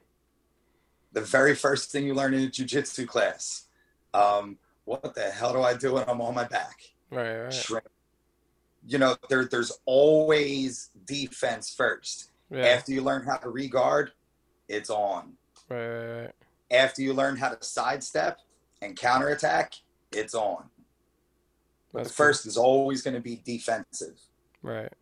[1.13, 3.67] The very first thing you learn in a jujitsu class.
[4.13, 6.81] Um, what the hell do I do when I'm on my back?
[7.11, 7.43] Right.
[7.45, 7.53] Right.
[7.53, 7.85] Shrink.
[8.87, 12.31] You know, there, there's always defense first.
[12.51, 12.67] Yeah.
[12.67, 14.13] After you learn how to regard,
[14.69, 15.33] it's on.
[15.69, 15.87] Right.
[15.87, 16.21] Right.
[16.23, 16.33] Right.
[16.71, 18.39] after you learn how to sidestep
[18.83, 19.75] and counterattack,
[20.13, 20.65] it's on.
[21.95, 22.27] But That's the cool.
[22.27, 24.19] first is always going to be defensive,
[24.63, 24.93] Right.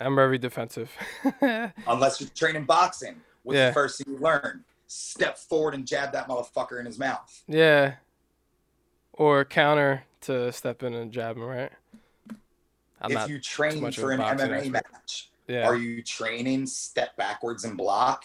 [0.00, 0.90] I'm very defensive.
[1.86, 3.20] unless you're training boxing.
[3.44, 3.68] What's Yeah.
[3.68, 4.64] the first thing you learn?
[4.88, 7.42] Step forward and jab that motherfucker in his mouth.
[7.46, 7.94] yeah.
[9.12, 11.72] Or counter to step in and jab him, right?
[13.00, 14.72] I'm if you train for an MMA expert.
[14.92, 15.66] match, Yeah.
[15.68, 18.24] are you training step backwards and block,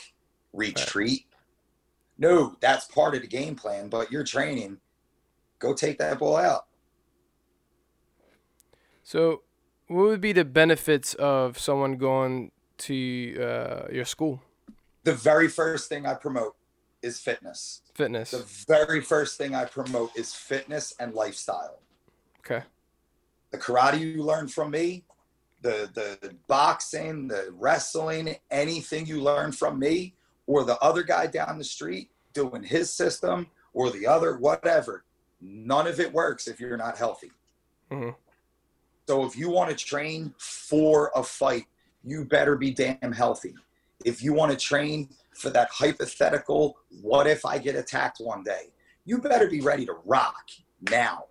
[0.52, 1.26] retreat?
[2.18, 4.80] No, that's part of the game plan, but you're training.
[5.60, 6.66] Go take that ball out.
[9.04, 9.42] So,
[9.88, 14.42] what would be the benefits of someone going to uh, your school?
[15.04, 16.56] The very first thing I promote
[17.02, 17.82] is fitness.
[17.94, 18.32] Fitness.
[18.32, 21.80] The very first thing I promote is fitness and lifestyle.
[22.40, 22.64] Okay.
[23.52, 25.04] The karate you learn from me,
[25.62, 30.16] the the boxing, the wrestling, anything you learn from me
[30.48, 35.04] or the other guy down the street doing his system or the other whatever,
[35.42, 37.32] none of it works if you're not healthy.
[37.92, 38.16] Mhm.
[39.08, 41.66] So if you want to train for a fight,
[42.04, 43.56] you better be damn healthy.
[44.06, 48.72] If you want to train for that hypothetical, what if I get attacked one day?
[49.06, 50.46] You better be ready to rock
[50.90, 51.26] now.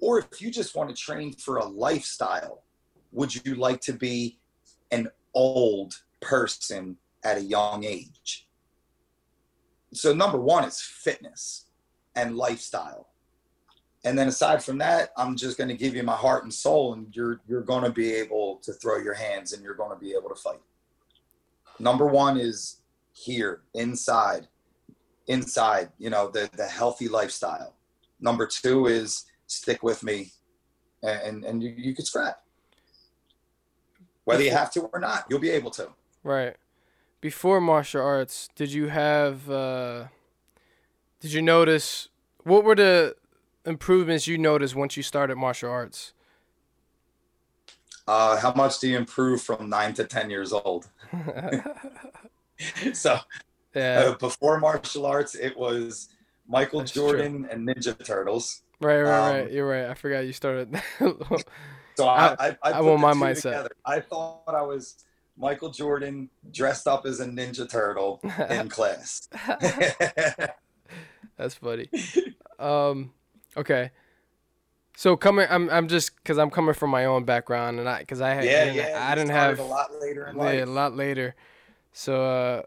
[0.00, 2.62] Or if you just want to train for a lifestyle,
[3.12, 4.38] would you like to be
[4.90, 8.48] an old person at a young age?
[9.92, 11.66] So, number one is fitness
[12.14, 13.09] and lifestyle.
[14.04, 16.94] And then aside from that, I'm just going to give you my heart and soul,
[16.94, 19.96] and you're you're going to be able to throw your hands and you're going to
[19.96, 20.60] be able to fight.
[21.78, 22.80] Number one is
[23.12, 24.48] here inside,
[25.26, 27.74] inside, you know, the, the healthy lifestyle.
[28.20, 30.32] Number two is stick with me
[31.02, 32.42] and, and you, you could scrap.
[34.24, 35.88] Whether you have to or not, you'll be able to.
[36.22, 36.56] Right.
[37.20, 40.04] Before martial arts, did you have, uh,
[41.20, 42.08] did you notice,
[42.44, 43.16] what were the
[43.64, 46.12] improvements you noticed once you started martial arts?
[48.06, 50.88] Uh, how much do you improve from nine to 10 years old?
[52.92, 53.18] so
[53.74, 54.04] yeah.
[54.06, 56.08] Uh, before martial arts, it was
[56.48, 57.50] Michael That's Jordan true.
[57.50, 58.62] and Ninja Turtles.
[58.80, 59.52] Right, right, um, right.
[59.52, 59.86] You're right.
[59.86, 60.74] I forgot you started.
[60.98, 63.42] so I, I, I, I want my mindset.
[63.42, 63.70] Together.
[63.84, 65.04] I thought I was
[65.36, 69.28] Michael Jordan dressed up as a Ninja Turtle in class.
[71.36, 71.88] That's funny.
[72.58, 73.12] Um,
[73.56, 73.90] okay.
[74.96, 78.20] So coming, I'm I'm just because I'm coming from my own background and I because
[78.20, 80.58] I had yeah, yeah, I didn't have a lot later in life.
[80.58, 81.34] Yeah, a lot later.
[81.92, 82.62] So uh,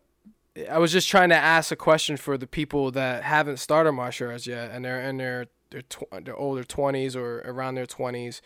[0.70, 4.30] I was just trying to ask a question for the people that haven't started martial
[4.30, 8.42] arts yet, and they're in their their, tw- their older twenties or around their twenties.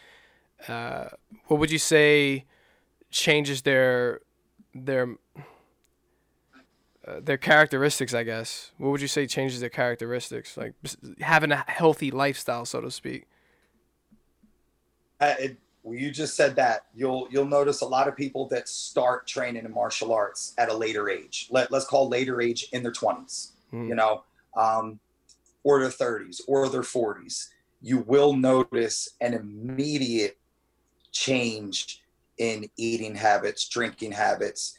[0.68, 1.10] Uh,
[1.46, 2.46] what would you say
[3.10, 4.22] changes their
[4.74, 5.16] their
[7.08, 8.14] uh, their characteristics?
[8.14, 8.72] I guess.
[8.78, 10.58] What would you say changes their characteristics?
[10.58, 10.74] Like
[11.20, 13.26] having a healthy lifestyle, so to speak.
[15.20, 18.68] Uh, it, well, you just said that you'll you'll notice a lot of people that
[18.68, 21.48] start training in martial arts at a later age.
[21.50, 23.54] Let let's call later age in their twenties.
[23.72, 23.88] Mm.
[23.88, 24.24] You know,
[24.56, 25.00] um,
[25.64, 27.50] or their thirties or their forties.
[27.82, 30.38] You will notice an immediate
[31.12, 32.04] change
[32.38, 34.78] in eating habits, drinking habits,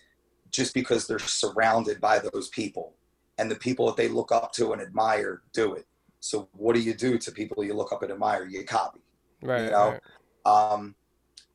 [0.50, 2.94] just because they're surrounded by those people,
[3.38, 5.86] and the people that they look up to and admire do it.
[6.20, 8.46] So, what do you do to people you look up and admire?
[8.46, 9.00] You copy.
[9.42, 9.64] Right.
[9.64, 9.90] You know.
[9.90, 10.00] Right
[10.48, 10.94] um,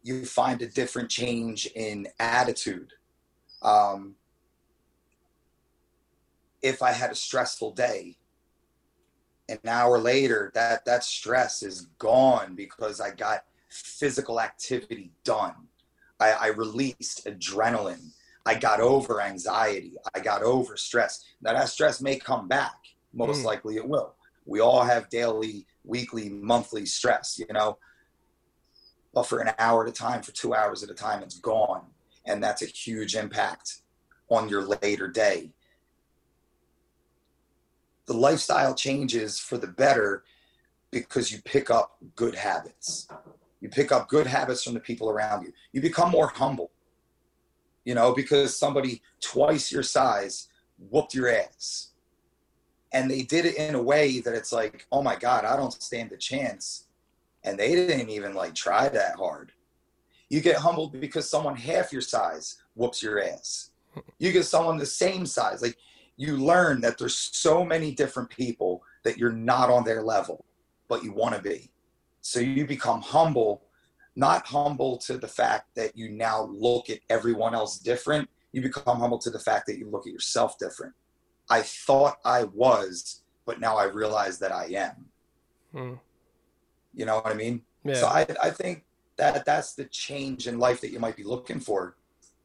[0.04, 2.92] you find a different change in attitude.
[3.62, 4.16] Um,
[6.62, 8.18] if I had a stressful day,
[9.50, 15.56] an hour later, that that stress is gone because I got physical activity done.
[16.20, 18.12] I, I released adrenaline.
[18.46, 19.94] I got over anxiety.
[20.14, 21.24] I got over stress.
[21.42, 22.76] Now that stress may come back.
[23.14, 23.46] Most mm.
[23.46, 24.16] likely it will.
[24.46, 27.40] We all have daily, weekly, monthly stress.
[27.40, 27.78] You know,
[29.14, 31.86] but for an hour at a time, for two hours at a time, it's gone.
[32.26, 33.82] And that's a huge impact
[34.30, 35.52] on your later day.
[38.06, 40.24] The lifestyle changes for the better
[40.92, 43.08] because you pick up good habits.
[43.62, 45.54] You pick up good habits from the people around you.
[45.72, 46.72] You become more humble,
[47.86, 50.48] you know, because somebody twice your size
[50.90, 51.90] whooped your ass.
[52.92, 55.74] And they did it in a way that it's like, oh my God, I don't
[55.74, 56.86] stand a chance
[57.44, 59.52] and they didn't even like try that hard.
[60.30, 63.72] You get humbled because someone half your size whoops your ass.
[64.18, 65.62] You get someone the same size.
[65.62, 65.78] Like
[66.18, 70.46] you learn that there's so many different people that you're not on their level,
[70.88, 71.70] but you want to be.
[72.22, 73.64] So you become humble,
[74.16, 78.30] not humble to the fact that you now look at everyone else different.
[78.52, 80.94] You become humble to the fact that you look at yourself different.
[81.50, 85.06] I thought I was, but now I realize that I am.
[85.72, 85.94] Hmm.
[86.94, 87.64] You know what I mean?
[87.84, 87.96] Yeah.
[87.96, 88.84] So I, I think
[89.18, 91.96] that that's the change in life that you might be looking for,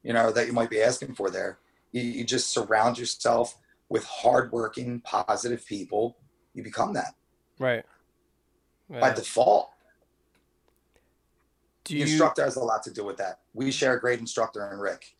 [0.02, 1.58] you know, that you might be asking for there.
[1.92, 3.56] You, you just surround yourself
[3.88, 6.16] with hardworking, positive people.
[6.54, 7.14] You become that.
[7.58, 7.84] Right.
[8.90, 9.00] Yeah.
[9.00, 9.70] By default.
[11.88, 12.04] Do you...
[12.04, 13.40] The instructor has a lot to do with that.
[13.54, 15.16] We share a great instructor in Rick.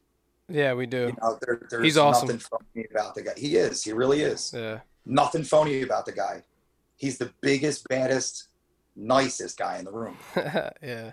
[0.48, 1.08] Yeah, we do.
[1.08, 2.28] You know, there, there's He's awesome.
[2.28, 3.32] nothing phony about the guy.
[3.36, 3.84] He is.
[3.84, 4.52] He really is.
[4.54, 4.80] Yeah.
[5.04, 6.42] Nothing phony about the guy.
[6.96, 8.48] He's the biggest, baddest,
[8.96, 10.16] nicest guy in the room.
[10.36, 11.12] yeah.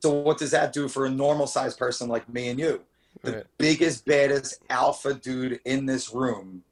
[0.00, 2.82] So what does that do for a normal sized person like me and you?
[3.22, 3.46] The right.
[3.58, 6.62] biggest, baddest alpha dude in this room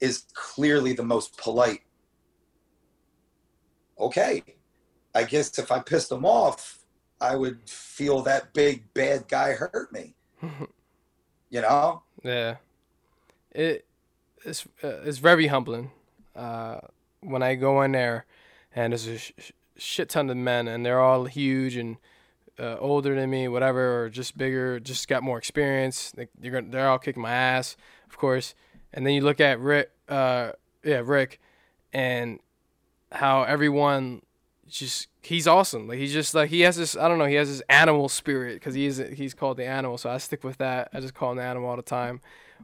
[0.00, 1.82] is clearly the most polite.
[3.98, 4.42] Okay.
[5.14, 6.81] I guess if I pissed him off,
[7.22, 10.14] I would feel that big bad guy hurt me.
[11.50, 12.02] you know?
[12.22, 12.56] Yeah.
[13.52, 13.86] It
[14.44, 15.92] it's uh, it's very humbling.
[16.34, 16.80] Uh,
[17.20, 18.26] when I go in there
[18.74, 21.98] and there's a sh- shit ton of men, and they're all huge and
[22.58, 26.12] uh, older than me, whatever, or just bigger, just got more experience.
[26.12, 27.76] They, are gonna, they're all kicking my ass,
[28.08, 28.54] of course.
[28.92, 30.52] And then you look at Rick, uh,
[30.82, 31.40] yeah, Rick,
[31.92, 32.40] and
[33.10, 34.22] how everyone
[34.78, 35.88] just he's awesome.
[35.88, 38.54] Like he's just like he has this I don't know he has this animal spirit
[38.54, 39.98] because he is he's called the animal.
[39.98, 40.88] So I stick with that.
[40.92, 42.20] I just call him the animal all the time.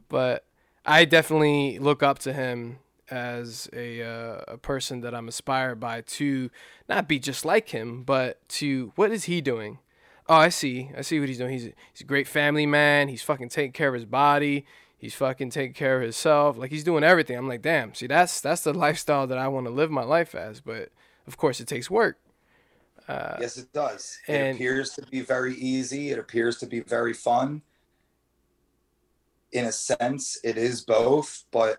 [0.07, 0.45] But
[0.85, 2.79] I definitely look up to him
[3.11, 6.49] as a uh, a person that I'm inspired by to
[6.87, 9.79] not be just like him, but to what is he doing?
[10.27, 10.91] Oh, I see.
[10.95, 11.51] I see what he's doing.
[11.51, 13.07] He's he's a great family man.
[13.07, 14.65] He's fucking taking care of his body.
[14.97, 16.57] He's fucking taking care of himself.
[16.57, 17.37] Like he's doing everything.
[17.37, 17.93] I'm like, damn.
[17.93, 20.61] See, that's that's the lifestyle that I want to live my life as.
[20.61, 20.89] But
[21.29, 22.17] of course, it takes work.
[23.07, 24.17] Uh, yes, it does.
[24.27, 26.09] it appears to be very easy.
[26.09, 27.61] It appears to be very fun.
[29.51, 31.77] In a sense, it is both, but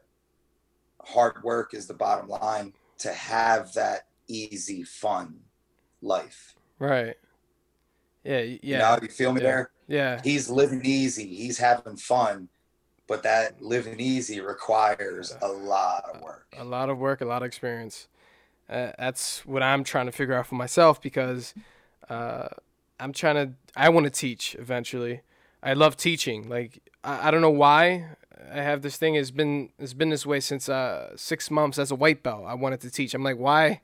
[1.02, 5.40] hard work is the bottom line to have that easy, fun
[6.00, 6.54] life.
[6.78, 7.16] Right.
[8.24, 8.36] Yeah.
[8.38, 8.78] y- You Yeah.
[8.78, 9.46] know, you feel me Yeah.
[9.48, 9.70] there?
[9.88, 10.20] Yeah.
[10.22, 11.26] He's living easy.
[11.26, 12.48] He's having fun,
[13.08, 16.46] but that living easy requires a lot of work.
[16.56, 18.06] a lot of work, a lot of experience.
[18.70, 21.54] Uh, that's what I'm trying to figure out for myself because
[22.08, 22.48] uh,
[23.00, 23.52] I'm trying to.
[23.74, 25.22] I want to teach eventually.
[25.62, 26.48] I love teaching.
[26.48, 28.10] Like I, I don't know why
[28.52, 29.16] I have this thing.
[29.16, 32.44] It's been it's been this way since uh, six months as a white belt.
[32.46, 33.12] I wanted to teach.
[33.12, 33.80] I'm like, why?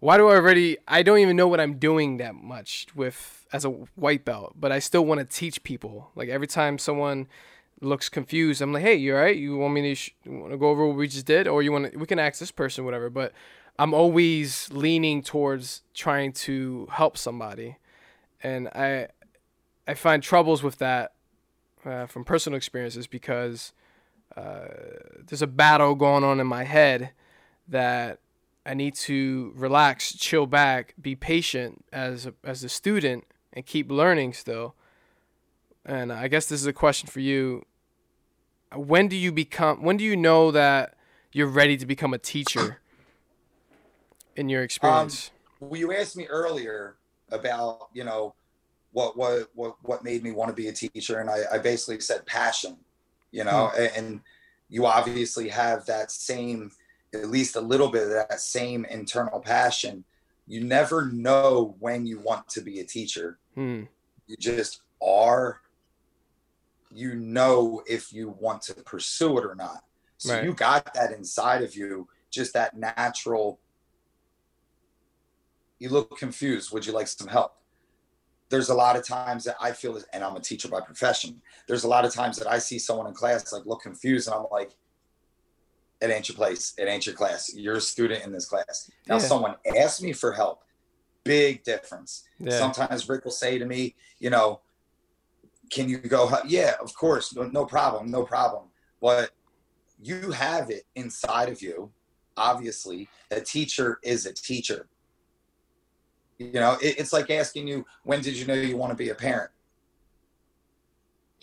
[0.00, 0.78] Why do I already?
[0.88, 4.72] I don't even know what I'm doing that much with as a white belt, but
[4.72, 6.10] I still want to teach people.
[6.14, 7.28] Like every time someone
[7.80, 8.60] looks confused.
[8.60, 9.36] I'm like, hey, you all right?
[9.36, 11.72] You want me to sh- want to go over what we just did, or you
[11.72, 11.98] want to?
[11.98, 13.10] We can ask this person, whatever.
[13.10, 13.32] But
[13.80, 17.78] I'm always leaning towards trying to help somebody,
[18.42, 19.08] and I
[19.88, 21.14] I find troubles with that
[21.86, 23.72] uh, from personal experiences because
[24.36, 24.66] uh,
[25.26, 27.12] there's a battle going on in my head
[27.68, 28.18] that
[28.66, 33.24] I need to relax, chill back, be patient as a, as a student,
[33.54, 34.74] and keep learning still.
[35.86, 37.64] And I guess this is a question for you.
[38.76, 39.82] When do you become?
[39.82, 40.96] When do you know that
[41.32, 42.79] you're ready to become a teacher?
[44.36, 46.96] In your experience, Well, you asked me earlier
[47.30, 48.34] about, you know,
[48.92, 52.00] what what what what made me want to be a teacher, and I, I basically
[52.00, 52.76] said passion,
[53.30, 54.20] you know, and, and
[54.68, 56.72] you obviously have that same,
[57.14, 60.04] at least a little bit of that same internal passion.
[60.46, 63.38] You never know when you want to be a teacher.
[63.54, 63.82] Hmm.
[64.26, 65.60] You just are.
[66.92, 69.84] You know if you want to pursue it or not.
[70.18, 70.44] So Right.
[70.44, 73.60] you got that inside of you, just that natural
[75.80, 76.72] you look confused.
[76.72, 77.56] Would you like some help?
[78.50, 81.40] There's a lot of times that I feel, and I'm a teacher by profession.
[81.66, 84.36] There's a lot of times that I see someone in class like look confused, and
[84.36, 84.72] I'm like,
[86.00, 86.74] "It ain't your place.
[86.76, 87.52] It ain't your class.
[87.54, 89.26] You're a student in this class." Now, Yeah.
[89.26, 90.62] someone asks me for help.
[91.24, 92.24] Big difference.
[92.38, 92.58] Yeah.
[92.58, 94.60] Sometimes Rick will say to me, "You know,
[95.70, 98.70] can you go?" Yeah, of course, no, no problem, no problem.
[99.00, 99.30] But
[100.02, 101.92] you have it inside of you.
[102.36, 104.88] Obviously, a teacher is a teacher
[106.40, 109.10] you know, it, it's like asking you, when did you know you want to be
[109.10, 109.50] a parent?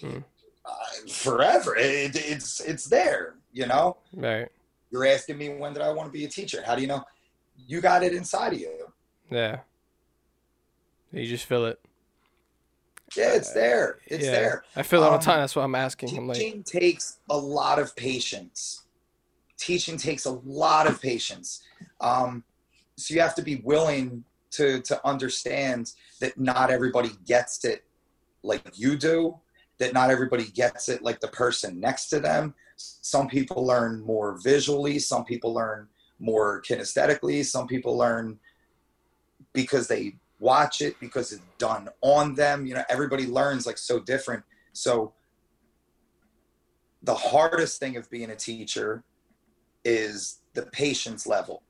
[0.02, 0.18] Hmm.
[0.66, 0.72] Uh,
[1.10, 1.76] forever.
[1.78, 3.36] It, it's it's there.
[3.54, 4.50] You know, Right.
[4.92, 6.64] you're asking me when did I want to be a teacher?
[6.66, 7.04] How do you know?
[7.56, 8.92] You got it inside of you.
[9.30, 9.60] Yeah.
[11.12, 11.80] You just feel it.
[13.16, 14.00] Yeah, it's there.
[14.08, 14.32] It's yeah.
[14.32, 14.64] there.
[14.76, 15.40] I feel it all the Um, time.
[15.40, 16.18] That's why I'm asking.
[16.18, 18.84] I'm like, Teaching takes a lot of patience.
[19.58, 21.64] Teaching takes a lot of patience.
[22.02, 22.44] Um,
[22.98, 27.84] so you have to be willing to to understand that not everybody gets it
[28.44, 29.38] like you do.
[29.80, 32.56] That not everybody gets it like the person next to them.
[32.78, 34.98] Some people learn more visually.
[35.00, 35.88] Some people learn
[36.20, 37.46] more kinesthetically.
[37.46, 38.40] Some people learn
[39.54, 42.66] because they watch it because it's done on them.
[42.66, 44.44] You know, everybody learns like so different.
[44.74, 45.14] So
[47.04, 49.04] the hardest thing of being a teacher
[49.84, 51.64] is the patience level.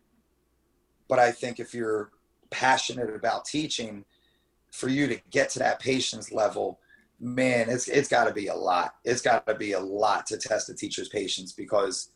[1.08, 2.12] But I think if you're
[2.50, 4.06] passionate about teaching,
[4.72, 6.80] for you to get to that patience level,
[7.20, 8.96] man, it's it's got to be a lot.
[9.04, 12.12] It's got to be a lot to test a teacher's patience because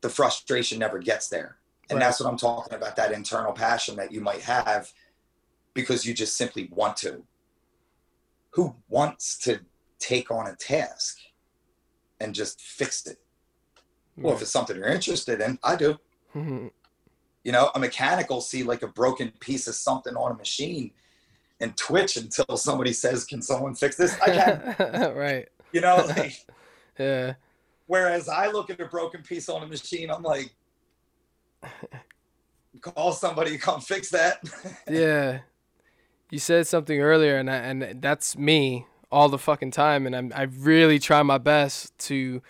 [0.00, 1.56] the frustration never gets there.
[1.90, 2.06] And Right.
[2.06, 4.92] that's what I'm talking about that internal passion that you might have
[5.74, 7.24] because you just simply want to.
[8.50, 9.60] Who wants to
[9.98, 11.18] take on a task
[12.20, 13.18] and just fix it?
[14.16, 15.98] Well, if it's something you're interested in, I do.
[16.34, 16.68] Mm-hmm.
[17.44, 20.90] You know, a mechanic will see like a broken piece of something on a machine
[21.60, 24.18] and twitch until somebody says, Can someone fix this?
[24.20, 25.14] I can't.
[25.16, 25.48] right.
[25.72, 26.46] you know, like,
[26.98, 27.34] Yeah.
[27.86, 30.54] whereas I look at a broken piece on a machine, I'm like,
[32.80, 34.42] call somebody come fix that.
[34.88, 35.40] Yeah.
[36.30, 40.32] You said something earlier, and I, and that's me all the fucking time, and I'm
[40.34, 42.42] I really try my best to,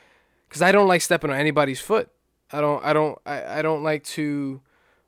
[0.49, 2.09] cause I don't like stepping on anybody's foot.
[2.51, 4.62] I don't I don't I, I don't like to,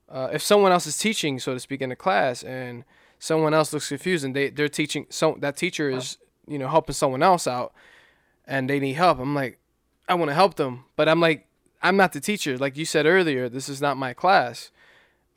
[0.09, 2.85] uh, if someone else is teaching, so to speak, in a class, and
[3.19, 6.95] someone else looks confused, and they they're teaching, so that teacher is you know helping
[6.95, 7.73] someone else out,
[8.47, 9.19] and they need help.
[9.19, 9.59] I'm like,
[10.09, 11.47] I want to help them, but I'm like,
[11.83, 12.57] I'm not the teacher.
[12.57, 14.71] Like you said earlier, this is not my class.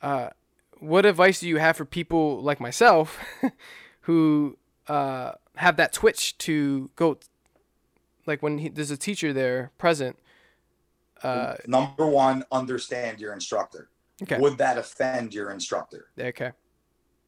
[0.00, 0.30] Uh,
[0.78, 3.18] what advice do you have for people like myself
[4.02, 4.56] who
[4.88, 7.18] uh, have that twitch to go
[8.26, 10.18] like when he, there's a teacher there present.
[11.22, 13.88] Uh, Number one, understand your instructor.
[14.22, 14.38] Okay.
[14.38, 16.10] Would that offend your instructor?
[16.18, 16.52] okay.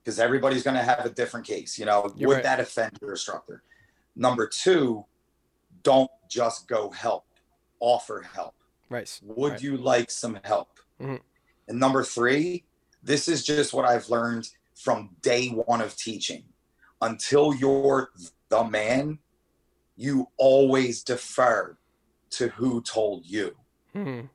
[0.04, 1.78] Because everybody's going to have a different case.
[1.78, 2.42] You know, You're would right.
[2.42, 3.62] that offend your instructor?
[4.16, 5.04] Number two,
[5.84, 7.24] don't just go help.
[7.80, 8.54] Offer help.
[8.90, 9.08] Right.
[9.22, 9.62] Would Right.
[9.62, 10.68] you like some help?
[11.00, 11.20] Mhm.
[11.68, 12.64] And number three,
[13.02, 16.44] this is just what I've learned from day one of teaching.
[17.00, 18.10] Until you're
[18.48, 19.18] the man,
[19.96, 21.76] you always defer
[22.30, 23.56] to who told you.
[23.94, 24.28] Mhm.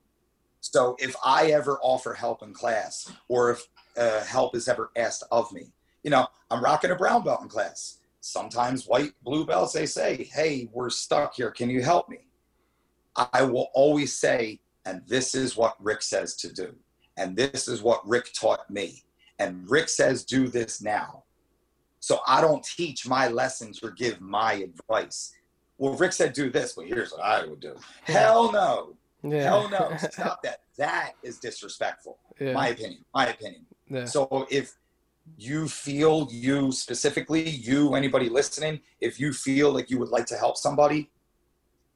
[0.72, 5.24] So if I ever offer help in class, or if uh, help is ever asked
[5.32, 5.68] of me,
[6.04, 8.00] you know, I'm rocking a brown belt in class.
[8.20, 11.52] Sometimes white, blue belts, they say, hey, we're stuck here.
[11.52, 12.18] Can you help me?
[13.16, 16.76] I will always say, and this is what Rick says to do.
[17.16, 19.04] And this is what Rick taught me.
[19.40, 21.24] And Rick says, do this now.
[22.00, 25.34] So I don't teach my lessons or give my advice.
[25.78, 27.76] Well, Rick said, do this, but here's what I would do.
[28.04, 28.96] Hell no.
[29.32, 29.44] Yeah.
[29.44, 29.96] Hell no.
[30.12, 30.62] Stop that.
[30.78, 32.18] That is disrespectful.
[32.40, 32.54] yeah.
[32.54, 33.04] My opinion.
[33.14, 33.66] My opinion.
[33.90, 34.06] yeah.
[34.06, 34.76] So if
[35.38, 40.36] you feel you specifically, you, anybody listening, if you feel like you would like to
[40.36, 41.10] help somebody,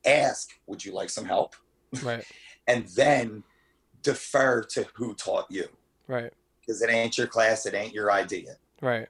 [0.05, 1.55] ask, would you like some help?
[2.03, 2.23] right.
[2.67, 3.43] And then
[4.03, 5.65] defer to who taught you.
[6.07, 6.31] Right.
[6.59, 8.55] Because it ain't your class, it ain't your idea.
[8.81, 9.07] Right.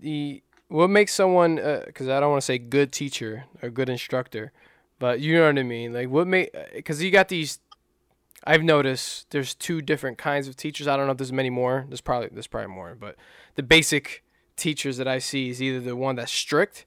[0.00, 3.88] The what makes someone uh, because I don't want to say good teacher or good
[3.88, 4.52] instructor,
[4.98, 5.92] but you know what I mean.
[5.92, 7.58] Like what make because you got these.
[8.44, 10.86] I've noticed there's two different kinds of teachers.
[10.86, 11.84] I don't know if there's many more.
[11.88, 13.16] There's probably there's probably more, but
[13.56, 14.22] the basic
[14.56, 16.84] teachers that I see is either the one that's strict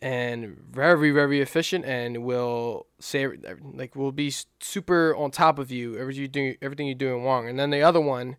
[0.00, 3.28] and very very efficient and will say
[3.74, 7.48] like will be super on top of you everything you do everything you're doing wrong,
[7.48, 8.36] and then the other one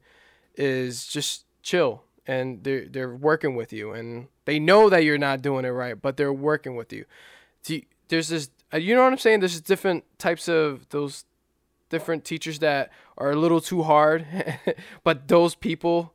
[0.55, 5.41] is just chill and they're they're working with you and they know that you're not
[5.41, 7.05] doing it right, but they're working with you.
[7.67, 9.39] You- There's this, uh, you know what I'm saying?
[9.41, 11.25] There's just different types of those
[11.89, 14.25] different teachers that are a little too hard,
[15.03, 16.13] but those people,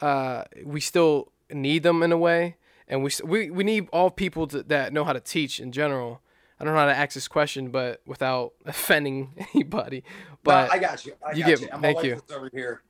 [0.00, 2.56] uh, we still need them in a way,
[2.88, 6.20] and we we we need all people to, that know how to teach in general.
[6.58, 10.04] I don't know how to ask this question, but without offending anybody.
[10.42, 11.14] But But I got you.
[11.26, 11.68] I you got get- you.
[11.72, 12.22] And thank you.
[12.34, 12.82] over here.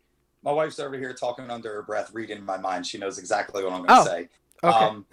[0.43, 2.87] My wife's over here talking under her breath, reading my mind.
[2.87, 4.29] She knows exactly what I'm going to Oh, say.
[4.65, 5.05] okay, Um,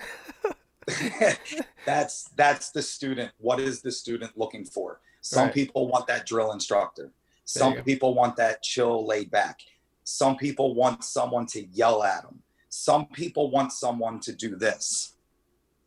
[1.85, 3.31] that's that's the student.
[3.39, 4.99] What is the student looking for?
[5.21, 5.53] Some Right.
[5.53, 7.11] people want that drill instructor.
[7.45, 9.61] Some people want that chill, laid back.
[10.03, 12.41] Some people want someone to yell at them.
[12.69, 15.13] Some people want someone to do this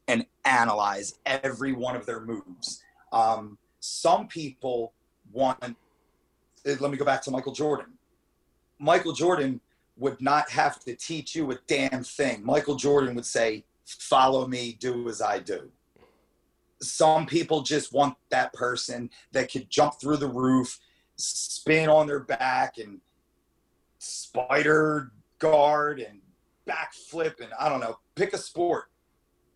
[0.08, 2.82] and analyze every one of their moves.
[3.12, 4.92] Um, some people
[5.32, 5.62] want.
[5.62, 5.74] uh,
[6.64, 7.86] Let me go back to Michael Jordan.
[8.78, 9.60] Michael Jordan
[9.98, 12.44] would not have to teach you a damn thing.
[12.44, 13.64] Michael Jordan would say,
[13.98, 15.70] Follow me, do as I do.
[16.82, 20.78] Some people just want that person that could jump through the roof,
[21.16, 23.00] spin on their back, and
[23.98, 26.20] spider guard and
[26.66, 28.84] backflip, and I don't know, pick a sport.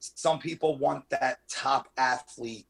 [0.01, 2.67] Some people want that top athlete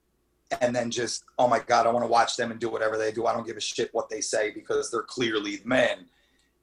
[0.60, 3.10] and then just, oh my God, I want to watch them and do whatever they
[3.10, 3.26] do.
[3.26, 6.06] I don't give a shit what they say because they're clearly men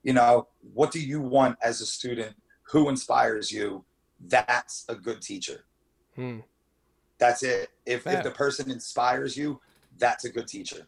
[0.04, 3.84] you know what do you want as a student who inspires you
[4.28, 5.66] that's a good teacher
[6.16, 6.40] Hmm.
[7.18, 8.18] that's it if, Yeah.
[8.18, 9.60] if the person inspires you
[9.98, 10.88] that's a good teacher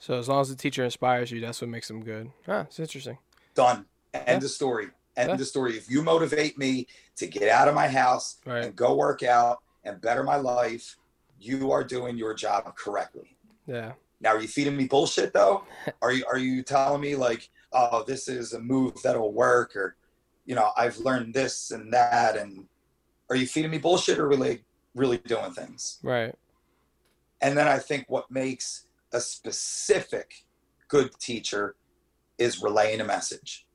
[0.00, 2.30] So as long as the teacher inspires you, that's what makes them good.
[2.46, 3.18] Ah, it's interesting.
[3.54, 4.46] done end Yeah.
[4.46, 5.34] of story end Yeah.
[5.34, 6.86] of story if you motivate me
[7.16, 8.64] to get out of my house Right.
[8.64, 10.96] and go work out and better my life
[11.40, 13.36] you are doing your job correctly
[13.66, 13.94] Yeah.
[14.20, 15.64] Now, are you feeding me bullshit though?
[16.02, 19.94] Are you are you telling me like, oh, this is a move that'll work, or
[20.48, 22.66] you know, I've learned this and that, and
[23.30, 26.00] are you feeding me bullshit or really really doing things?
[26.02, 26.34] Right.
[27.40, 30.44] And then I think what makes a specific
[30.88, 31.76] good teacher
[32.38, 33.66] is relaying a message,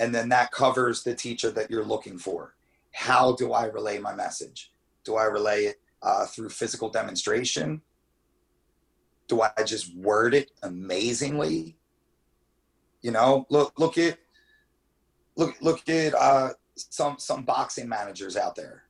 [0.00, 2.54] and then that covers the teacher that you're looking for.
[2.92, 4.72] How do I relay my message?
[5.04, 7.82] Do I relay it uh, through physical demonstration?
[9.32, 11.76] do I just word it amazingly?
[13.00, 14.18] You know, look look at
[15.36, 18.84] look look at uh, some some boxing managers out there.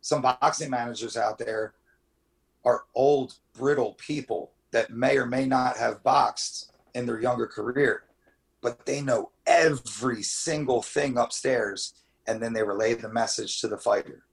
[0.00, 1.74] Some boxing managers out there
[2.64, 8.04] are old, brittle people that may or may not have boxed in their younger career,
[8.60, 11.94] but they know every single thing upstairs,
[12.26, 14.24] and then they relay the message to the fighter.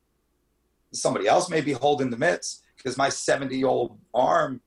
[0.91, 4.61] Somebody else may be holding the mitts because my 70 year old arm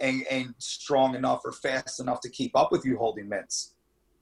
[0.00, 3.73] ain't, ain't strong enough or fast enough to keep up with you holding mitts.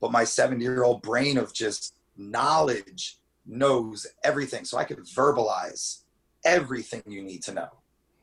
[0.02, 4.64] But my 70 year old brain of just knowledge knows everything.
[4.64, 6.00] So I can verbalize
[6.44, 7.68] everything you need to know.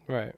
[0.05, 0.36] Right.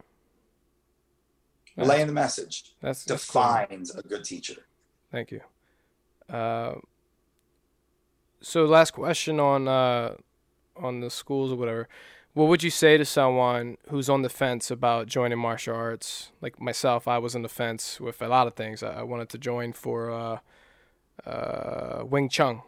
[1.75, 3.41] Relaying the message That's, that's cool.
[3.41, 4.67] defines a good teacher.
[5.11, 5.41] Thank you.
[6.29, 6.75] Uh,
[8.41, 10.15] so last question on uh,
[10.75, 11.89] on the schools or whatever.
[12.33, 16.31] What would you say to someone who's on the fence about joining martial arts?
[16.39, 18.83] Like myself, I was on the fence with a lot of things.
[18.83, 20.39] I, I wanted to join for uh,
[21.25, 22.61] uh, Wing Chun.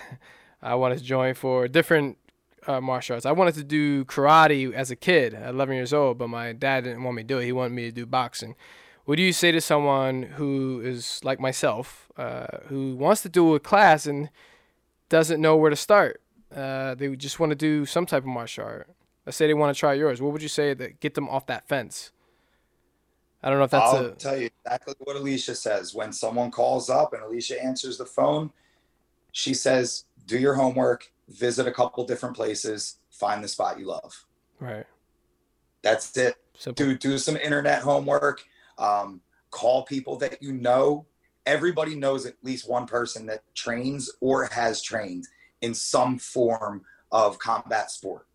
[0.62, 2.18] I wanted to join for different
[2.66, 3.26] uh, martial arts.
[3.26, 6.84] I wanted to do karate as a kid at 11 years old, but my dad
[6.84, 7.44] didn't want me to do it.
[7.44, 8.54] He wanted me to do boxing.
[9.04, 13.54] What do you say to someone who is like myself, uh, who wants to do
[13.54, 14.30] a class and
[15.08, 16.20] doesn't know where to start?
[16.54, 18.88] Uh, they just want to do some type of martial art.
[19.24, 20.20] Let's say they want to try yours.
[20.20, 22.10] What would you say to get them off that fence?
[23.46, 25.94] I don't know if that's I'll a tell you exactly what Alicia says.
[25.94, 28.50] When someone calls up and Alicia answers the phone,
[29.30, 34.26] she says, "Do your homework, visit a couple different places, find the spot you love."
[34.58, 34.84] right.
[35.82, 36.34] That's it.
[36.58, 36.86] Simple.
[36.86, 38.42] do do some internet homework
[38.78, 39.20] um,
[39.52, 41.06] call people that you know
[41.46, 45.28] everybody knows at least one person that trains or has trained
[45.60, 48.26] in some form of combat sport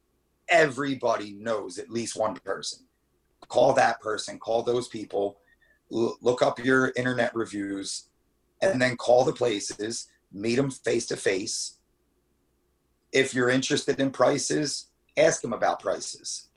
[0.47, 2.85] everybody knows at least one person
[3.51, 5.37] call that person call those people
[5.91, 8.07] l- look up your internet reviews
[8.61, 11.77] and then call the places meet them face to face
[13.11, 16.49] if you're interested in prices ask them about prices.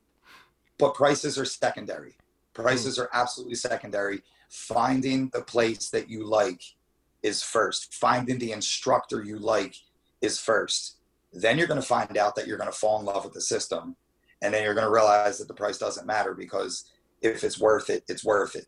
[0.78, 2.16] But prices are secondary.
[2.52, 4.22] Prices are absolutely secondary.
[4.48, 6.62] Finding the place that you like
[7.22, 7.94] is first.
[7.94, 9.74] Finding the instructor you like
[10.20, 10.98] is first.
[11.32, 13.40] Then you're going to find out that you're going to fall in love with the
[13.40, 13.96] system
[14.44, 16.90] and then you're going to realize that the price doesn't matter because
[17.22, 18.66] if it's worth it it's worth it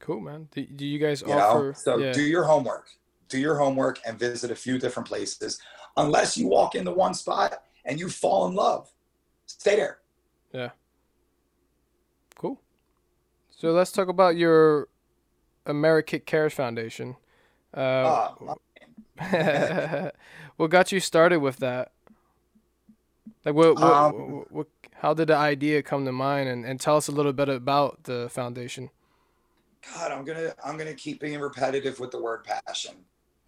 [0.00, 0.48] Cool, man.
[0.50, 1.66] Do, do you guys you offer?
[1.68, 2.12] know so yeah.
[2.12, 2.88] do your homework
[3.28, 5.60] do your homework and visit a few different places
[5.96, 8.90] unless you walk into one spot and you fall in love
[9.46, 9.98] stay there
[10.52, 10.70] Yeah.
[12.36, 12.60] Cool.
[13.50, 14.88] So let's talk about your
[15.66, 17.16] Amerikick Cares Foundation.
[17.72, 20.10] Uh, Ah,
[20.56, 21.92] what got you started with that?
[23.44, 26.48] Like, what, what, Um, what, what, how did the idea come to mind?
[26.48, 28.90] And, and tell us a little bit about the foundation.
[29.94, 32.94] God, I'm gonna I'm gonna keep being repetitive with the word passion.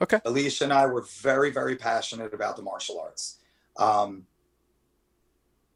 [0.01, 0.21] Okay.
[0.25, 3.39] Alicia and I were very very passionate about the martial arts.
[3.77, 4.27] Um,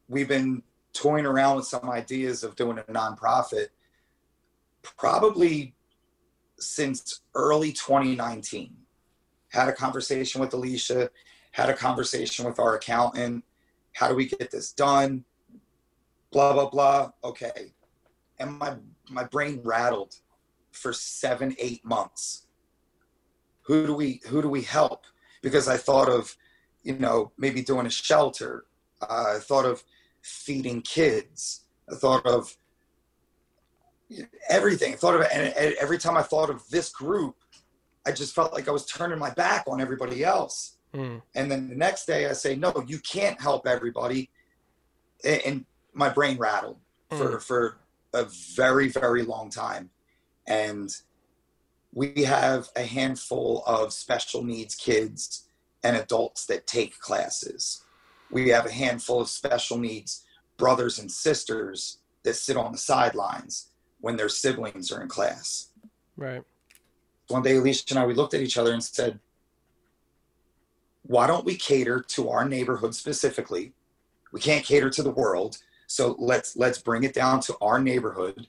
[0.09, 0.63] we've been
[0.93, 3.67] toying around with some ideas of doing a nonprofit,
[4.81, 5.75] probably
[6.57, 8.75] since early 2019.
[9.49, 11.09] Had a conversation with Alicia,
[11.51, 13.43] had a conversation with our accountant.
[13.93, 15.25] How do we get this done?
[16.31, 17.11] Blah blah blah.
[17.23, 17.73] Okay,
[18.39, 18.75] and my
[19.09, 20.15] my brain rattled
[20.71, 22.47] for seven eight months.
[23.63, 25.05] Who do we who do we help?
[25.41, 26.35] Because i thought of
[26.83, 28.65] you know maybe doing a shelter.
[29.01, 29.83] Uh, i thought of
[30.21, 31.65] feeding kids.
[31.91, 32.55] I thought of
[34.49, 34.93] everything.
[34.93, 37.35] I thought of and and every time i thought of this group
[38.07, 41.69] i just felt like i was turning my back on everybody else Mm, and then
[41.69, 44.29] the next day I say, no, you can't help everybody.
[45.23, 46.77] And my brain rattled
[47.09, 47.77] for, for
[48.13, 48.25] a
[48.55, 49.89] very, very long time.
[50.47, 50.95] And
[51.93, 55.47] we have a handful of special needs kids
[55.83, 57.83] and adults that take classes.
[58.31, 60.25] We have a handful of special needs
[60.59, 63.69] brothers and sisters that sit on the sidelines
[64.01, 65.69] when their siblings are in class
[66.17, 66.43] right.
[67.29, 69.19] one day alicia and i we looked at each other and said
[71.09, 73.73] why don't we cater to our neighborhood specifically?
[74.31, 75.57] We can't cater to the world.
[75.87, 78.47] So let's let's bring it down to our neighborhood.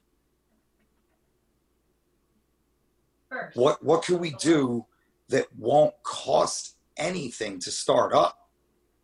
[3.31, 3.57] First.
[3.57, 4.85] what what can we do
[5.31, 8.51] that won't cost anything to start up?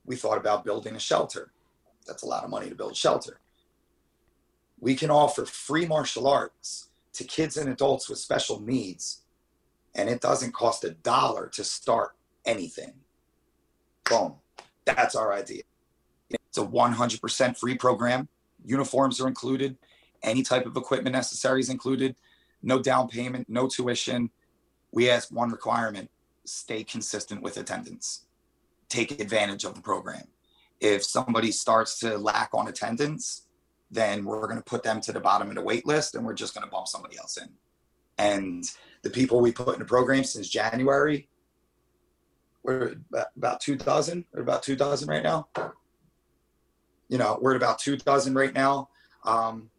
[0.05, 1.51] We thought about building a shelter.
[2.07, 3.41] That's a lot of money to build a shelter.
[4.79, 9.23] We can offer free martial arts to kids and adults with special needs
[9.95, 12.93] and it doesn't cost a dollar to start anything
[14.09, 14.35] boom
[14.85, 15.63] that's our idea
[16.31, 18.29] it's a 100% free program
[18.65, 19.77] uniforms are included
[20.23, 22.17] any type of equipment necessary is included
[22.67, 24.31] no down payment, no tuition.
[24.93, 26.11] We ask one requirement
[26.45, 28.27] stay consistent with attendance,
[28.89, 30.29] take advantage of the program.
[30.81, 33.47] If somebody starts to lack on attendance,
[33.91, 36.35] then we're going to put them to the bottom of the wait list and we're
[36.35, 37.49] just going to bump somebody else in.
[38.19, 38.65] And
[39.03, 41.29] the people we put in the program since January,
[42.67, 42.97] we're
[43.37, 45.49] about two dozen, we're about two dozen right now.
[47.09, 48.89] You know, we're at about two dozen right now.
[49.25, 49.71] Um,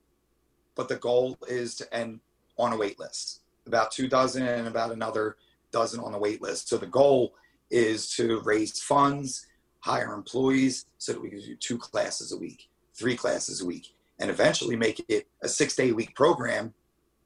[0.75, 2.21] but the goal is to end
[2.57, 5.35] on a wait list, about two dozen and about another
[5.71, 6.69] dozen on the wait list.
[6.69, 7.35] So the goal
[7.69, 9.47] is to raise funds,
[9.79, 13.93] hire employees so that we can do two classes a week, three classes a week,
[14.19, 16.73] and eventually make it a six day week program,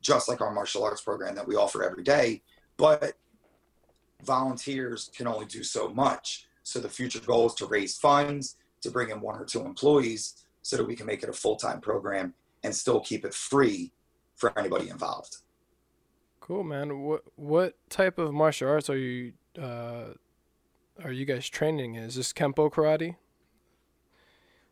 [0.01, 2.41] just like our martial arts program that we offer every day.
[2.77, 3.13] But
[4.23, 6.47] volunteers can only do so much.
[6.63, 10.45] So the future goal is to raise funds, to bring in one or two employees
[10.61, 13.91] so that we can make it a full time program and still keep it free
[14.35, 15.37] for anybody involved.
[16.39, 16.99] Cool, man.
[17.01, 20.13] What what type of martial arts are you uh,
[21.03, 22.03] are you guys training in?
[22.03, 23.15] Is this Kenpo karate?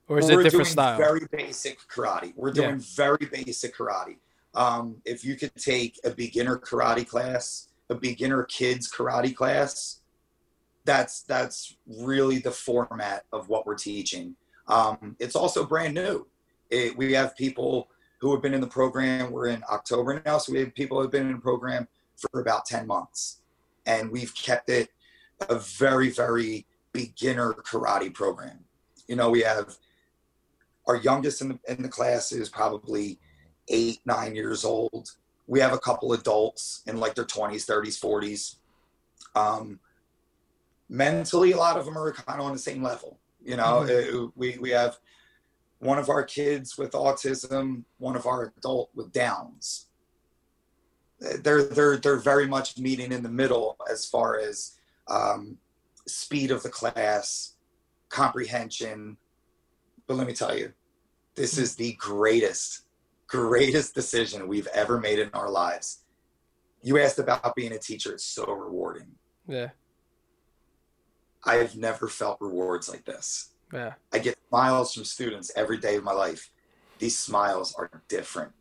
[0.07, 0.97] Or is it different doing style?
[0.97, 2.33] Very basic karate.
[2.35, 2.67] We're Yeah.
[2.67, 4.17] doing very basic karate.
[4.55, 10.01] Um, if you could take a beginner karate class, a beginner kids karate class,
[10.85, 14.35] that's that's really the format of what we're teaching.
[14.67, 16.27] Um, it's also brand new.
[16.69, 19.31] It, we have people who have been in the program.
[19.31, 21.87] We're in October now, so we have people who have been in the program
[22.17, 23.41] for about ten months,
[23.85, 24.89] and we've kept it
[25.49, 28.59] a very very beginner karate program.
[29.07, 29.75] You know, we have
[30.87, 33.19] our youngest in the, in the class is probably
[33.67, 35.11] eight, nine years old.
[35.49, 38.55] We have a couple adults in like their 20s, 30s, 40s.
[39.35, 39.79] Um,
[40.87, 43.19] mentally, a lot of them are kind of on the same level.
[43.43, 44.99] You know, Uh, we, we have
[45.79, 49.87] one of our kids with autism, one of our adult with Downs.
[51.25, 54.77] Uh, They're, they're, they're very much meeting in the middle as far as
[55.07, 55.57] um,
[56.07, 57.55] speed of the class,
[58.09, 59.17] comprehension.
[60.05, 60.73] But let me tell you,
[61.33, 62.85] this is the greatest,
[63.29, 65.99] greatest decision we've ever made in our lives.
[66.81, 69.07] You asked about being a teacher, it's so rewarding.
[69.47, 69.69] Yeah,
[71.45, 73.51] I've never felt rewards like this.
[73.73, 73.93] yeah.
[74.11, 76.51] I get smiles from students every day of my life.
[76.97, 78.51] These smiles are different.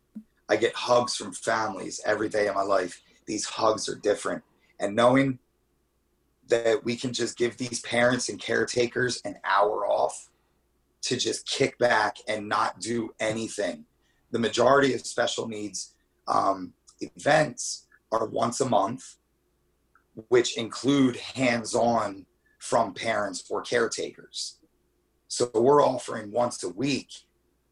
[0.47, 3.01] I get hugs from families every day of my life.
[3.25, 4.43] These hugs are different.
[4.79, 5.39] And knowing
[6.47, 10.29] that we can just give these parents and caretakers an hour off
[11.01, 13.85] to just kick back and not do anything.
[14.31, 15.95] The majority of special needs
[16.27, 19.15] um, events are once a month,
[20.27, 22.25] which include hands on
[22.59, 24.59] from parents or caretakers.
[25.27, 27.09] So we're offering once a week.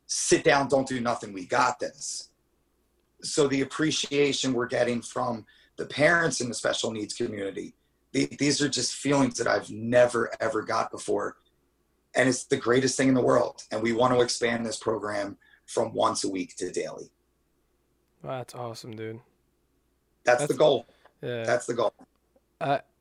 [0.05, 1.33] Sit down, don't do nothing.
[1.33, 2.29] We got this.
[3.21, 5.45] So the appreciation we're getting from
[5.77, 7.75] the parents in the special needs community,
[8.13, 11.37] the- these are just feelings that I've never ever got before,
[12.15, 13.63] and it's the greatest thing in the world.
[13.71, 15.37] And we want to expand this program
[15.67, 17.11] from once a week to daily.
[18.23, 19.19] Wow, that's awesome, dude.
[20.23, 20.87] That's, the goal.
[21.21, 21.43] Yeah.
[21.43, 21.93] That's the goal.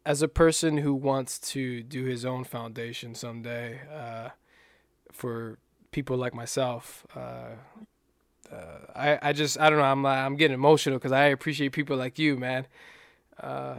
[0.04, 4.28] as a person who wants to do his own foundation someday, uh,
[5.10, 5.58] for
[5.90, 7.54] people like myself, uh,
[8.52, 11.72] uh, I I just I don't know I'm like, I'm getting emotional because I appreciate
[11.72, 12.66] people like you, man.
[13.40, 13.76] Uh,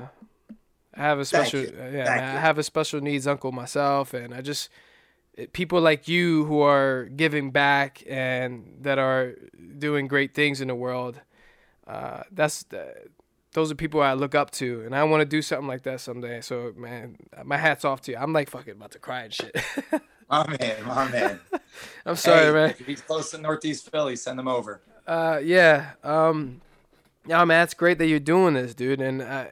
[0.94, 4.34] I have a special uh, yeah, man, I have a special needs uncle myself, and
[4.34, 4.70] I just
[5.54, 9.36] people like you who are giving back and that are
[9.78, 11.22] doing great things in the world.
[11.86, 12.94] Uh, that's the,
[13.54, 16.02] those are people I look up to, and I want to do something like that
[16.02, 16.42] someday.
[16.42, 18.18] So, man, my hat's off to you.
[18.18, 19.56] I'm like fucking about to cry and shit.
[20.30, 21.40] My man, my man.
[22.06, 22.70] I'm sorry, Hey, man.
[22.72, 24.82] If he's close to Northeast Philly, send him over.
[25.08, 25.92] Uh, yeah.
[26.04, 26.60] Um,
[27.26, 29.00] yeah, man, it's great that you're doing this, dude.
[29.00, 29.52] And I,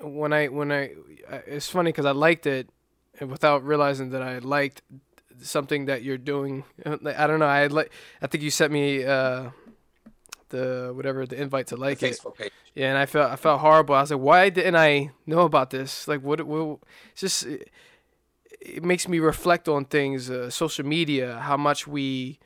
[0.00, 0.92] when I when I,
[1.30, 2.70] I- it's funny because I liked it,
[3.20, 4.80] without realizing that I liked
[5.42, 6.64] something that you're doing.
[6.84, 7.46] I don't know.
[7.46, 7.92] I like.
[8.22, 9.50] I think you sent me uh,
[10.48, 12.14] the whatever the invite to like it.
[12.14, 12.52] Facebook page.
[12.74, 13.94] Yeah, and I felt I felt horrible.
[13.94, 16.08] I was like, why didn't I know about this?
[16.08, 16.42] Like, what?
[16.42, 16.78] what
[17.12, 17.70] it's just it,
[18.60, 20.30] it makes me reflect on things.
[20.30, 22.38] Uh, social media, how much we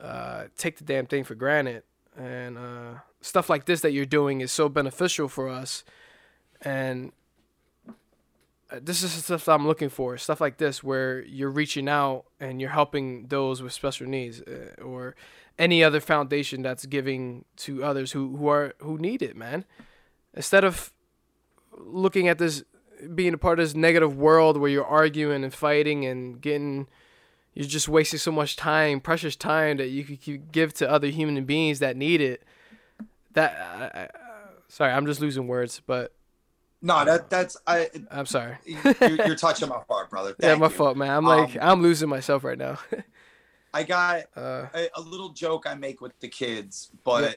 [0.00, 1.82] uh, take the damn thing for granted,
[2.16, 5.84] and uh, stuff like this that you're doing is so beneficial for us.
[6.60, 7.10] And uh,
[8.80, 10.16] this is stuff I'm looking for.
[10.18, 14.80] Stuff like this, where you're reaching out and you're helping those with special needs, uh,
[14.82, 15.14] or
[15.58, 19.64] any other foundation that's giving to others who, who are who need it, man.
[20.34, 20.92] Instead of
[21.76, 22.64] looking at this
[23.14, 26.86] being a part of this negative world where you're arguing and fighting and getting
[27.54, 31.08] you're just wasting so much time, precious time that you could could give to other
[31.08, 32.42] human beings that need it.
[33.32, 34.08] That I, I,
[34.68, 36.12] sorry, I'm just losing words, but
[36.84, 37.88] No, that that's I.
[38.10, 38.56] I'm sorry.
[38.66, 40.34] You're, you're touching my heart, brother.
[40.40, 40.70] yeah, my you.
[40.72, 41.10] fault, man.
[41.10, 42.78] I'm like Um, I'm losing myself right now.
[43.74, 47.36] I got uh, a, a little joke I make with the kids, but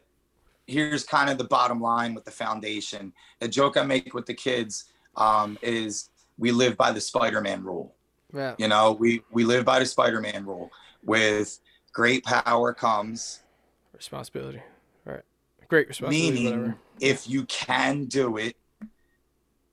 [0.68, 3.14] here's kind of the bottom line with the foundation.
[3.42, 4.86] A joke I make with the kids
[5.16, 7.96] um, is we live by the Spider-Man rule.
[8.34, 10.72] yeah, You know, we we live by the Spider-Man rule.
[11.04, 11.60] With
[11.94, 13.44] great power comes
[13.94, 14.62] responsibility.
[15.06, 15.22] Right.
[15.68, 16.32] Great responsibility.
[16.44, 16.78] meaning whatever.
[17.00, 18.58] if you can do it,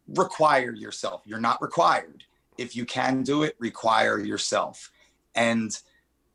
[0.09, 1.23] require yourself.
[1.25, 2.25] You're not required.
[2.59, 4.91] If you can do it, require yourself.
[5.35, 5.77] And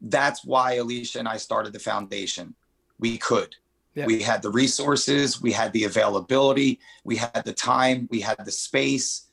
[0.01, 2.55] that's why Alicia and I started the foundation.
[2.99, 3.55] We could.
[3.93, 4.05] Yeah.
[4.05, 8.51] We had the resources, we had the availability, we had the time, we had the
[8.51, 9.27] space,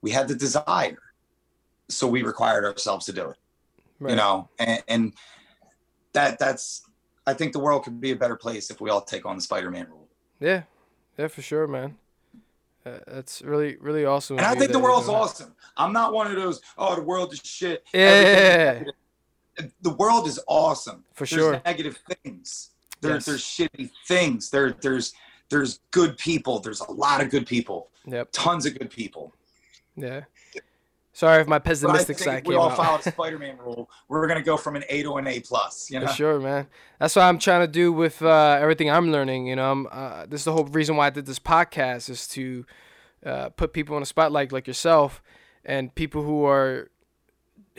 [0.00, 1.02] we had the desire.
[1.88, 3.36] So we required ourselves to do it.
[3.98, 4.10] Right.
[4.10, 5.12] You know, and, and
[6.12, 6.82] that that's
[7.26, 9.42] I think the world could be a better place if we all take on the
[9.42, 10.08] Spider-Man rule.
[10.40, 10.62] Yeah,
[11.18, 11.96] yeah, for sure, man.
[13.06, 14.38] That's really, really awesome.
[14.38, 15.54] And I think the world's awesome.
[15.76, 17.84] I'm not one of those, oh, the world is shit.
[17.92, 18.82] Yeah,
[19.82, 21.04] The world is awesome.
[21.14, 21.62] for There's sure.
[21.64, 22.70] negative things.
[23.00, 23.26] There, Yes.
[23.26, 24.50] There's shitty things.
[24.50, 25.12] There, there's
[25.48, 26.58] there's good people.
[26.60, 27.90] There's a lot of good people.
[28.06, 28.28] Yep.
[28.32, 29.32] Tons of good people.
[29.96, 30.22] Yeah.
[31.16, 32.76] Sorry if my pessimistic side if we all out.
[32.76, 35.90] follow the Spider-Man rule, we're gonna go from an A to an A plus.
[35.90, 36.08] You know.
[36.08, 36.66] For sure, man.
[37.00, 39.46] That's what I'm trying to do with uh, everything I'm learning.
[39.46, 42.26] You know, I'm, uh, this is the whole reason why I did this podcast is
[42.28, 42.66] to
[43.24, 45.22] uh, put people in a spotlight like yourself
[45.64, 46.90] and people who are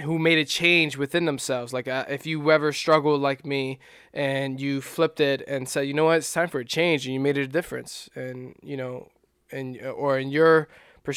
[0.02, 1.72] who made a change within themselves.
[1.72, 3.78] Like uh, if you ever struggled like me
[4.16, 7.14] and you flipped it and said, you know what, it's time for a change, and
[7.14, 9.10] you made a difference, and you know,
[9.52, 10.70] and or in your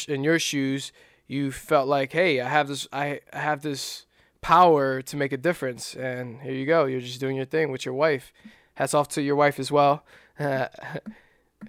[0.07, 0.91] in your shoes,
[1.31, 4.05] you felt like, hey, I have this, I, have this
[4.41, 7.85] power to make a difference, and here you go, you're just doing your thing with
[7.85, 8.33] your wife.
[8.73, 10.03] Hats off to your wife as well,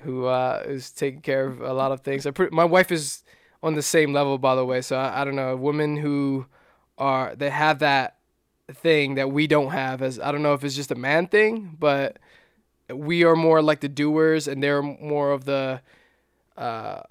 [0.01, 2.27] who uh, is taking care of a lot of things.
[2.35, 3.23] Pre- my wife is
[3.63, 4.81] on the same level, by the way.
[4.81, 6.47] So I, I don't know, women who
[6.99, 8.17] are they have that
[8.69, 10.03] thing that we don't have.
[10.03, 12.19] As I don't know if it's just a man thing, but
[12.93, 15.83] we are more like the doers, and they're more of the
[16.57, 17.03] uh,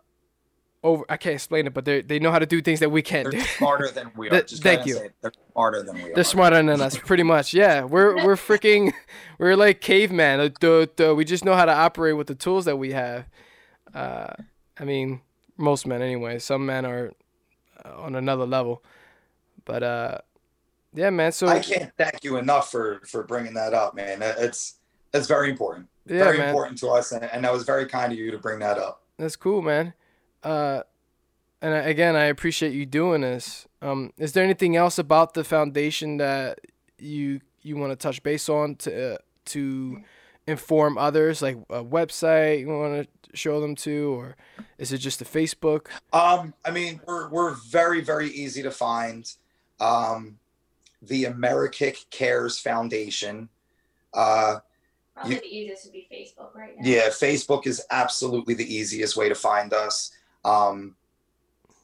[0.83, 1.03] over.
[1.09, 3.29] I can't explain it, but they they know how to do things that we can't
[3.29, 3.37] do.
[3.37, 4.31] They're smarter than we are.
[4.31, 4.95] Th- Just thank you.
[4.95, 5.13] say it.
[5.21, 6.15] They're smarter than we are.
[6.15, 7.53] They're smarter than us, pretty much.
[7.53, 8.93] Yeah, we're we're freaking,
[9.37, 10.39] we're like caveman.
[10.39, 11.13] Uh, duh, duh.
[11.15, 13.25] We just know how to operate with the tools that we have.
[13.93, 14.33] Uh,
[14.79, 15.21] I mean,
[15.57, 16.39] most men anyway.
[16.39, 17.11] Some men are
[17.85, 18.83] uh, on another level,
[19.65, 20.17] but uh,
[20.93, 21.31] yeah, man.
[21.31, 24.19] So I can't thank you enough for for bringing that up, man.
[24.21, 24.75] It's
[25.13, 25.87] It's very important.
[26.07, 26.49] yeah, very man.
[26.49, 29.03] important to us, and, and that was very kind of you to bring that up.
[29.19, 29.93] That's cool, man.
[30.43, 30.81] Uh,
[31.61, 33.67] and I, again, I appreciate you doing this.
[33.81, 36.59] Um, is there anything else about the foundation that
[36.97, 40.01] you you want to touch base on to uh, to
[40.47, 44.35] inform others, like a website you want to show them to, or
[44.79, 45.87] is it just a Facebook?
[46.13, 49.31] Um, I mean, we're we're very very easy to find.
[49.79, 50.37] Um,
[51.03, 53.49] the Amerikick Cares Foundation.
[54.13, 54.57] Uh,
[55.15, 56.87] Probably You- the easiest would be Facebook right now.
[56.87, 60.11] yeah, Facebook is absolutely the easiest way to find us.
[60.43, 60.95] Um,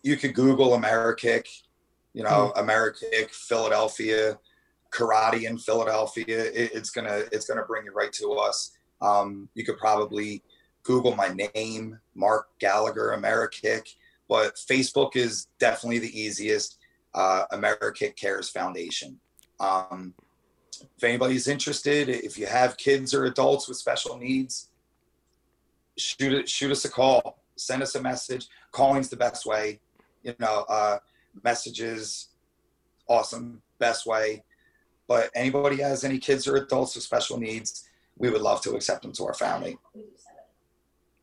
[0.04, 1.48] you could Google Amerikick,
[2.14, 4.40] you know, Amerikick Philadelphia,
[4.92, 6.46] karate in Philadelphia.
[6.46, 8.72] It, it's gonna it's gonna bring you right to us.
[9.02, 10.44] Um, you could probably
[10.84, 13.96] Google my name, Mark Gallagher, Amerikick,
[14.30, 16.80] but Facebook is definitely the easiest.
[17.14, 19.20] Uh, Amerikick Cares Foundation.
[19.60, 20.14] Um,
[20.96, 24.70] if anybody's interested, if you have kids or adults with special needs,
[25.98, 28.48] shoot it, shoot us a call, send us a message.
[28.72, 29.80] Calling's the best way.
[30.24, 31.00] You know, uh,
[31.44, 32.30] messages,
[33.08, 34.44] awesome, best way.
[35.08, 37.88] But anybody has any kids or adults with special needs,
[38.18, 39.78] we would love to accept them to our family.
[39.94, 40.44] We do seven.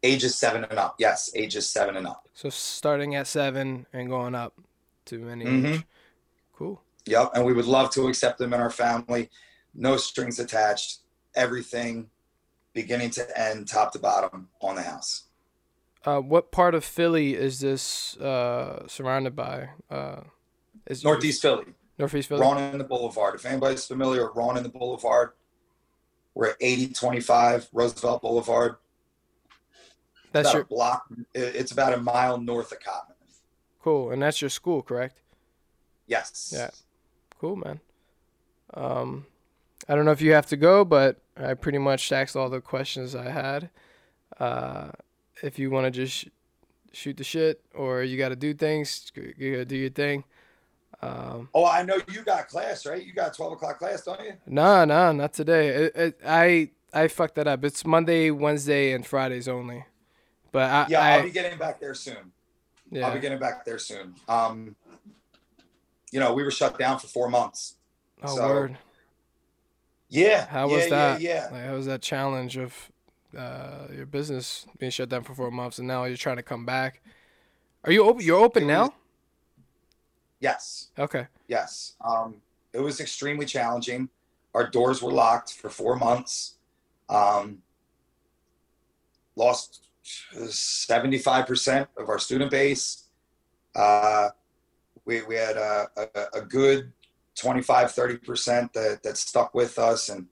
[0.02, 0.96] Ages seven and up.
[0.98, 2.28] Yes, ages seven and up.
[2.34, 4.54] So starting at seven and going up
[5.06, 5.74] to any Mhm.
[5.78, 5.86] age.
[6.54, 6.80] Cool.
[7.06, 7.32] Yep.
[7.34, 9.28] And we would love to accept them in our family.
[9.74, 11.00] No strings attached.
[11.34, 12.10] Everything
[12.72, 15.24] beginning to end, top to bottom on the house.
[16.04, 19.70] Uh, what part of Philly is this uh, surrounded by?
[19.90, 20.20] Uh,
[20.86, 21.64] is Northeast Philly.
[21.98, 22.42] Northeast Philly.
[22.42, 23.36] Rhawn in the Boulevard.
[23.36, 25.30] If anybody's familiar with Rhawn in the Boulevard,
[26.34, 28.76] we're at 8025 Roosevelt Boulevard.
[30.32, 31.06] That's your a block.
[31.32, 33.14] It's about a mile north of Cottman.
[33.80, 35.20] cool, and that's your school, correct?
[36.06, 36.52] Yes.
[36.54, 36.70] Yeah.
[37.40, 37.80] Cool, man.
[38.74, 39.26] Um,
[39.88, 42.60] I don't know if you have to go, but I pretty much asked all the
[42.60, 43.70] questions I had.
[44.38, 44.90] Uh,
[45.44, 46.26] if you want to just sh-
[46.92, 50.24] shoot the shit or you got to do things, you gotta do your thing.
[51.02, 53.04] Um, Oh, I know you got class, right?
[53.04, 54.32] You got 12 o'clock class, don't you?
[54.46, 55.68] nah, nah, not today.
[55.68, 57.64] It, it, I I fucked that up.
[57.64, 59.84] It's Monday, Wednesday, and Fridays only.
[60.52, 62.32] But I, Yeah, I I'll be getting back there soon.
[62.90, 63.08] Yeah.
[63.08, 64.14] I'll be getting back there soon.
[64.28, 64.76] Um,
[66.12, 67.74] you know, we were shut down for four months.
[68.22, 68.78] oh, so- word.
[70.08, 70.46] Yeah.
[70.46, 71.20] How yeah, was that?
[71.20, 71.48] Yeah, yeah.
[71.50, 72.72] Like, how was that challenge of
[73.36, 76.64] uh, your business being shut down for four months, and now you're trying to come
[76.64, 77.02] back?
[77.84, 78.24] Are you open?
[78.24, 78.94] You're open now?
[80.40, 80.90] Yes.
[80.98, 81.26] Okay.
[81.48, 81.94] Yes.
[82.04, 82.36] Um,
[82.72, 84.08] it was extremely challenging.
[84.54, 86.54] Our doors were locked for four months.
[87.08, 87.62] Um,
[89.36, 89.86] lost
[90.34, 93.04] 75% of our student base.
[93.74, 94.28] Uh,
[95.04, 96.92] we, we had a, a, a good
[97.36, 100.08] 25, 30% that, that stuck with us.
[100.08, 100.26] And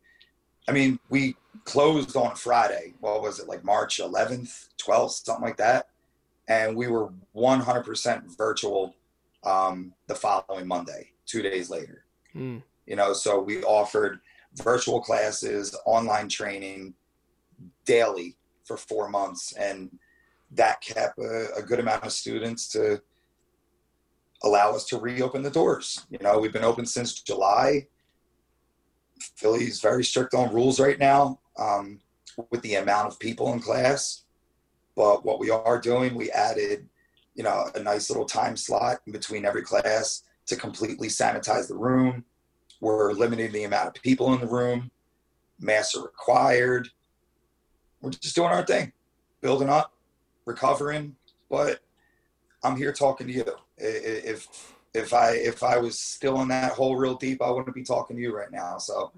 [0.68, 2.94] I mean, we closed on Friday.
[3.00, 5.88] What was it, like March 11th, 12th, something like that?
[6.48, 8.94] And we were 100% virtual
[9.44, 12.04] um, the following Monday, two days later.
[12.34, 12.62] Mm.
[12.86, 14.20] You know, so we offered
[14.56, 16.94] virtual classes, online training
[17.84, 19.52] daily for four months.
[19.52, 19.90] And
[20.52, 23.00] that kept a, a good amount of students to
[24.42, 26.06] allow us to reopen the doors.
[26.10, 27.86] You know, we've been open since July.
[29.36, 32.00] Philly's very strict on rules right now um,
[32.50, 34.24] with the amount of people in class.
[34.94, 36.88] But what we are doing, we added,
[37.34, 41.74] you know, a nice little time slot in between every class to completely sanitize the
[41.74, 42.24] room.
[42.80, 44.90] We're limiting the amount of people in the room.
[45.58, 46.88] Masks are required.
[48.00, 48.92] We're just doing our thing,
[49.40, 49.94] building up,
[50.44, 51.16] recovering.
[51.48, 51.80] But
[52.64, 53.44] I'm here talking to you.
[53.78, 57.82] If if I if I was still in that hole real deep, I wouldn't be
[57.84, 58.78] talking to you right now.
[58.78, 59.12] So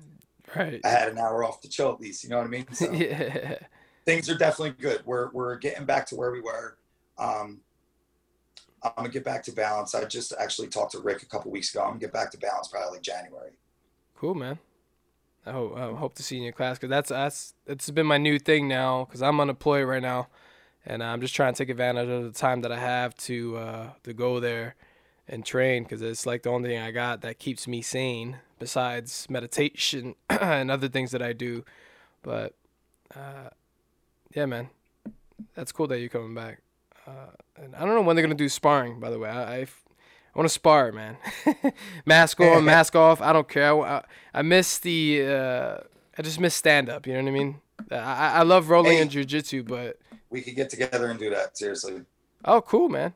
[0.54, 0.80] Right.
[0.84, 2.22] I had an hour off to chill at least.
[2.22, 2.66] You know what I mean?
[2.72, 3.56] So yeah.
[4.04, 5.02] things are definitely good.
[5.04, 6.76] We're we're getting back to where we were.
[7.18, 7.60] Um,
[8.82, 9.94] I'm gonna get back to balance.
[9.94, 11.82] I just actually talked to Rick a couple weeks ago.
[11.82, 13.52] I'm gonna get back to balance probably like January.
[14.16, 14.58] Cool, man.
[15.46, 18.06] I hope, I hope to see you in your class because that's that's it's been
[18.06, 20.28] my new thing now because I'm unemployed right now,
[20.84, 23.90] and I'm just trying to take advantage of the time that I have to uh,
[24.04, 24.74] to go there
[25.28, 29.26] and train because it's like the only thing I got that keeps me sane besides
[29.30, 31.64] meditation and other things that I do.
[32.22, 32.54] But
[33.14, 33.50] uh,
[34.34, 34.68] yeah, man,
[35.54, 36.60] that's cool that you're coming back.
[37.06, 38.98] Uh, and I don't know when they're gonna do sparring.
[39.00, 41.16] By the way, I, I I want to spar, man.
[42.06, 43.20] mask on, mask off.
[43.20, 43.72] I don't care.
[43.72, 44.04] I, I,
[44.34, 45.24] I miss the.
[45.26, 45.76] Uh,
[46.18, 47.06] I just miss stand up.
[47.06, 47.60] You know what I mean?
[47.90, 49.02] I, I love rolling Hey.
[49.02, 49.98] and jujitsu, but
[50.30, 51.56] We could get together and do that.
[51.58, 52.02] Seriously.
[52.44, 53.14] oh, cool, man.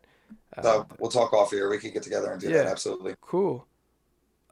[0.56, 1.68] Uh, we'll talk off here.
[1.70, 2.66] We could get together and do that.
[2.66, 3.14] Absolutely.
[3.20, 3.66] cool.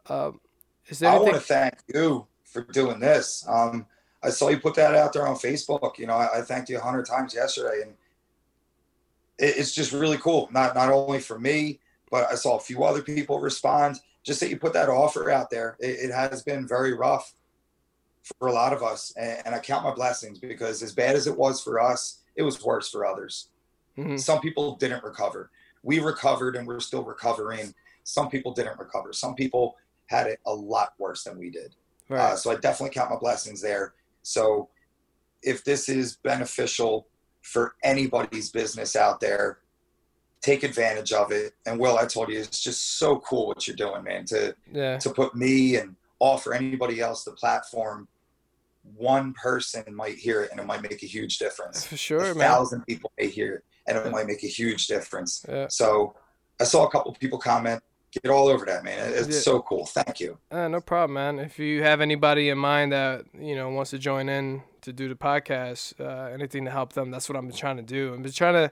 [0.09, 0.41] Um,
[0.89, 3.45] is there I want to thank you for doing this.
[3.49, 3.87] Um,
[4.23, 5.99] I saw you put that out there on Facebook.
[5.99, 7.93] You know, I, I thanked you a hundred times yesterday, and
[9.39, 10.49] it, it's just really cool.
[10.53, 14.01] Not not only for me, but I saw a few other people respond.
[14.23, 15.77] Just that you put that offer out there.
[15.81, 17.35] It, it has been very rough
[18.39, 21.27] for a lot of us, and, and I count my blessings because as bad as
[21.27, 23.49] it was for us, it was worse for others.
[23.97, 24.19] Mhm.
[24.21, 25.51] Some people didn't recover.
[25.87, 27.73] We recovered, and we're still recovering.
[28.03, 29.13] Some people didn't recover.
[29.13, 29.77] Some people
[30.07, 31.77] had it a lot worse than we did.
[32.09, 32.21] Right.
[32.21, 33.95] Uh, so I definitely count my blessings there.
[34.23, 34.69] So
[35.45, 37.07] if this is beneficial
[37.43, 39.61] for anybody's business out there,
[40.41, 41.53] take advantage of it.
[41.67, 44.25] And Will, I told you, it's just so cool what you're doing, man.
[44.27, 44.99] To yeah.
[44.99, 48.09] to put me and offer anybody else the platform.
[48.97, 51.87] One person might hear it and it might make a huge difference.
[51.87, 52.37] For sure, a man.
[52.37, 55.45] thousand people may hear it and it might make a huge difference.
[55.49, 55.67] Yeah.
[55.69, 56.15] So
[56.61, 57.83] I saw a couple people comment.
[58.23, 59.13] Get all over that, man.
[59.13, 59.41] It's Yeah.
[59.41, 59.85] so cool.
[59.85, 60.39] Thank you.
[60.51, 61.39] Uh, no problem, man.
[61.39, 65.09] If you have anybody in mind that you know wants to join in to do
[65.09, 68.15] the podcast, uh, anything to help them, that's what I'm trying to do.
[68.15, 68.71] I'm just trying to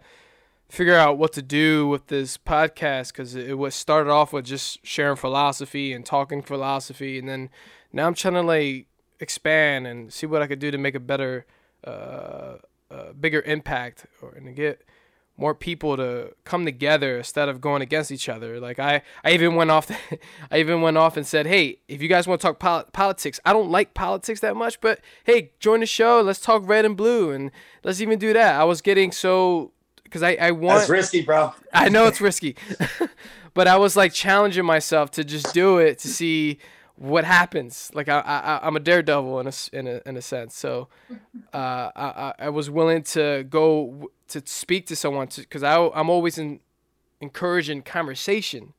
[0.71, 4.85] figure out what to do with this podcast because it was started off with just
[4.85, 7.51] sharing philosophy and talking philosophy, and then
[7.93, 8.87] now I'm trying to like
[9.21, 11.45] expand and see what I could do to make a better,
[11.87, 12.57] uh,
[12.91, 14.83] uh, bigger impact, or and to get
[15.37, 18.61] more people to come together instead of going against each other.
[18.61, 19.91] Like I, I even went off,
[20.51, 23.41] I even went off and said, hey, if you guys want to talk pol- politics,
[23.45, 26.21] I don't like politics that much, but hey, join the show.
[26.21, 27.51] Let's talk red and blue, and
[27.83, 28.61] let's even do that.
[28.61, 29.73] I was getting so
[30.05, 30.81] because I, I want.
[30.81, 31.53] That's risky, bro.
[31.73, 32.57] I know it's risky,
[33.55, 36.59] but I was like challenging myself to just do it to see
[36.97, 37.91] what happens.
[37.95, 40.57] Like I, I I'm a daredevil in a in a in a sense.
[40.57, 40.89] So
[41.53, 46.09] uh, I I- I was willing to go to speak to someone because I I'm
[46.11, 46.61] always in
[47.21, 48.75] encouraging conversation.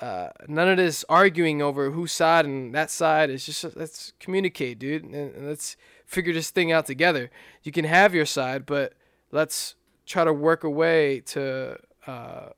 [0.00, 3.30] Uh, none of this arguing over whose side and that side.
[3.30, 7.30] is just let's communicate, dude, and, and let's figure this thing out together.
[7.62, 8.92] You can have your side, but
[9.32, 12.48] let's try to work a way to uh,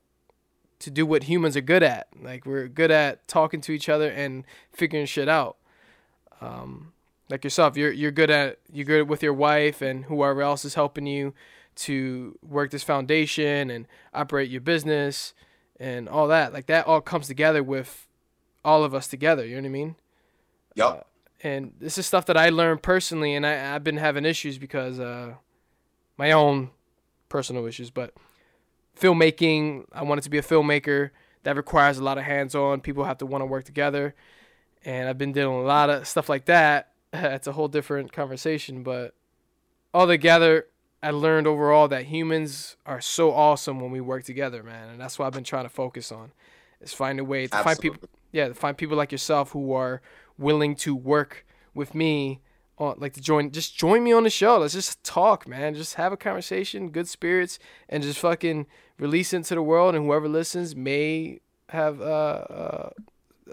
[0.79, 2.07] to do what humans are good at.
[2.21, 5.57] Like we're good at talking to each other and figuring shit out.
[6.41, 6.93] Um,
[7.29, 10.73] like yourself, you're you're good at you're good with your wife and whoever else is
[10.73, 11.33] helping you
[11.75, 15.33] to work this foundation and operate your business
[15.79, 16.53] and all that.
[16.53, 18.07] Like that all comes together with
[18.65, 19.45] all of us together.
[19.45, 19.95] You know what I mean?
[20.75, 21.07] Yep.
[21.41, 24.99] and this is stuff that I learned personally, and I, I've been having issues because
[24.99, 25.33] uh,
[26.17, 26.71] my own
[27.27, 27.89] personal issues.
[27.89, 28.13] But
[28.99, 31.11] filmmaking, I wanted to be a filmmaker.
[31.43, 32.81] That requires a lot of hands-on.
[32.81, 34.13] People have to want to work together,
[34.83, 36.91] and I've been doing a lot of stuff like that.
[37.13, 39.13] it's a whole different conversation, but
[39.93, 40.67] all altogether,
[41.01, 45.17] I learned overall that humans are so awesome when we work together, man, and that's
[45.17, 46.31] what I've been trying to focus on.
[46.81, 48.09] Is find a way to find people Absolutely.
[48.31, 50.01] yeah, find people like yourself who are
[50.37, 52.39] willing to work with me
[52.77, 54.59] on like to join just join me on the show.
[54.59, 55.75] Let's just talk, man.
[55.75, 57.59] Just have a conversation, good spirits,
[57.89, 58.65] and just fucking
[58.99, 61.39] release into the world and whoever listens may
[61.69, 62.89] have uh uh,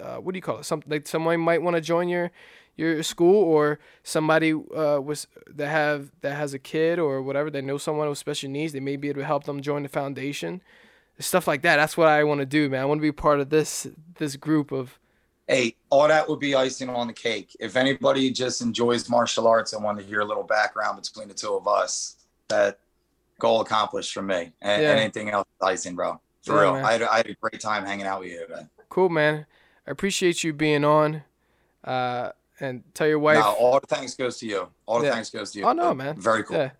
[0.00, 0.64] uh what do you call it?
[0.64, 2.30] Something like someone might want to join your
[2.76, 7.62] your school or somebody uh was that have that has a kid or whatever they
[7.62, 10.60] know someone with special needs they may be able to help them join the foundation
[11.18, 13.40] stuff like that that's what i want to do man i want to be part
[13.40, 13.86] of this
[14.18, 14.98] this group of
[15.48, 17.56] Hey, all that would be icing on the cake.
[17.60, 21.34] If anybody just enjoys martial arts and want to hear a little background between the
[21.34, 22.16] two of us,
[22.48, 22.80] that
[23.38, 24.52] goal accomplished for me.
[24.62, 24.88] And Yeah.
[24.90, 26.20] anything else icing, bro.
[26.44, 26.72] For Yeah, real.
[26.74, 26.84] man.
[26.84, 28.62] I had, I had a great time hanging out with you today.
[28.88, 29.44] cool man
[29.86, 31.22] i appreciate you being on
[31.84, 32.30] uh
[32.60, 34.68] and tell your wife No, all the thanks goes to you.
[34.86, 35.12] All the Yeah.
[35.12, 35.66] thanks goes to you.
[35.66, 36.18] Oh, no, man.
[36.18, 36.56] Very cool.
[36.56, 36.70] Yeah,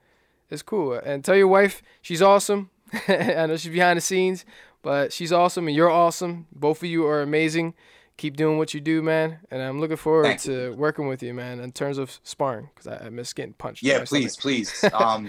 [0.49, 0.95] it's cool.
[0.95, 2.71] And tell your wife she's awesome.
[3.09, 4.47] I know she's behind the scenes,
[4.81, 6.47] but she's awesome and you're awesome.
[6.51, 7.75] Both of you are amazing.
[8.17, 9.41] Keep doing what you do, man.
[9.51, 12.87] And I'm looking forward Thank to working with you, man, in terms of sparring because
[12.87, 13.83] I, I miss getting punched.
[13.83, 14.83] Yeah, please, please.
[14.95, 15.29] Um,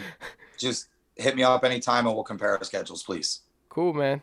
[0.57, 0.87] just
[1.17, 3.41] hit me up anytime and we'll compare our schedules, please.
[3.69, 4.21] Cool, man.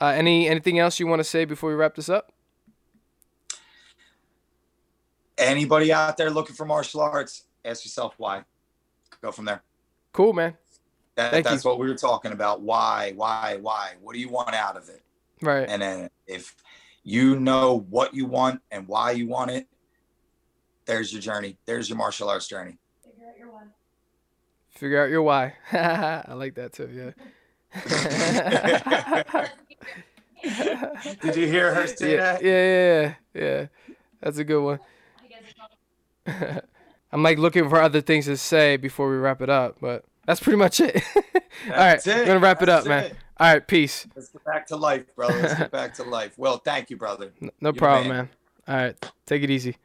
[0.00, 2.32] Uh, any anything else you want to say before we wrap this up?
[5.38, 8.42] Anybody out there looking for martial arts, ask yourself why.
[9.20, 9.62] Go from there.
[10.12, 10.56] Cool, man.
[11.16, 12.60] That, that's what we were talking about.
[12.60, 13.94] Why, why, why?
[14.02, 15.02] What do you want out of it?
[15.40, 15.66] Right.
[15.68, 16.54] And then if
[17.02, 19.66] you know what you want and why you want it,
[20.84, 21.56] there's your journey.
[21.66, 22.78] There's your martial arts journey.
[23.02, 23.70] Figure out your one.
[24.76, 25.54] Figure out your why.
[25.72, 26.88] I like that too.
[26.92, 27.12] Yeah.
[31.22, 32.42] Did you hear her say yeah, that?
[32.42, 33.66] yeah, yeah, yeah, yeah.
[34.20, 34.78] That's a good one.
[35.22, 35.58] I guess it's
[36.42, 36.64] not
[37.12, 40.40] I'm like looking for other things to say before we wrap it up, but that's
[40.40, 41.02] pretty much it.
[41.16, 42.06] All right, it.
[42.06, 43.16] we're gonna wrap it up, That's man.
[43.38, 44.06] All right, peace.
[44.14, 45.40] Let's get back to life, brother.
[45.40, 46.34] Let's get back to life.
[46.36, 47.32] Well, thank you, brother.
[47.40, 48.16] N- No problem, man.
[48.16, 48.28] man.
[48.68, 49.76] All right, take it easy.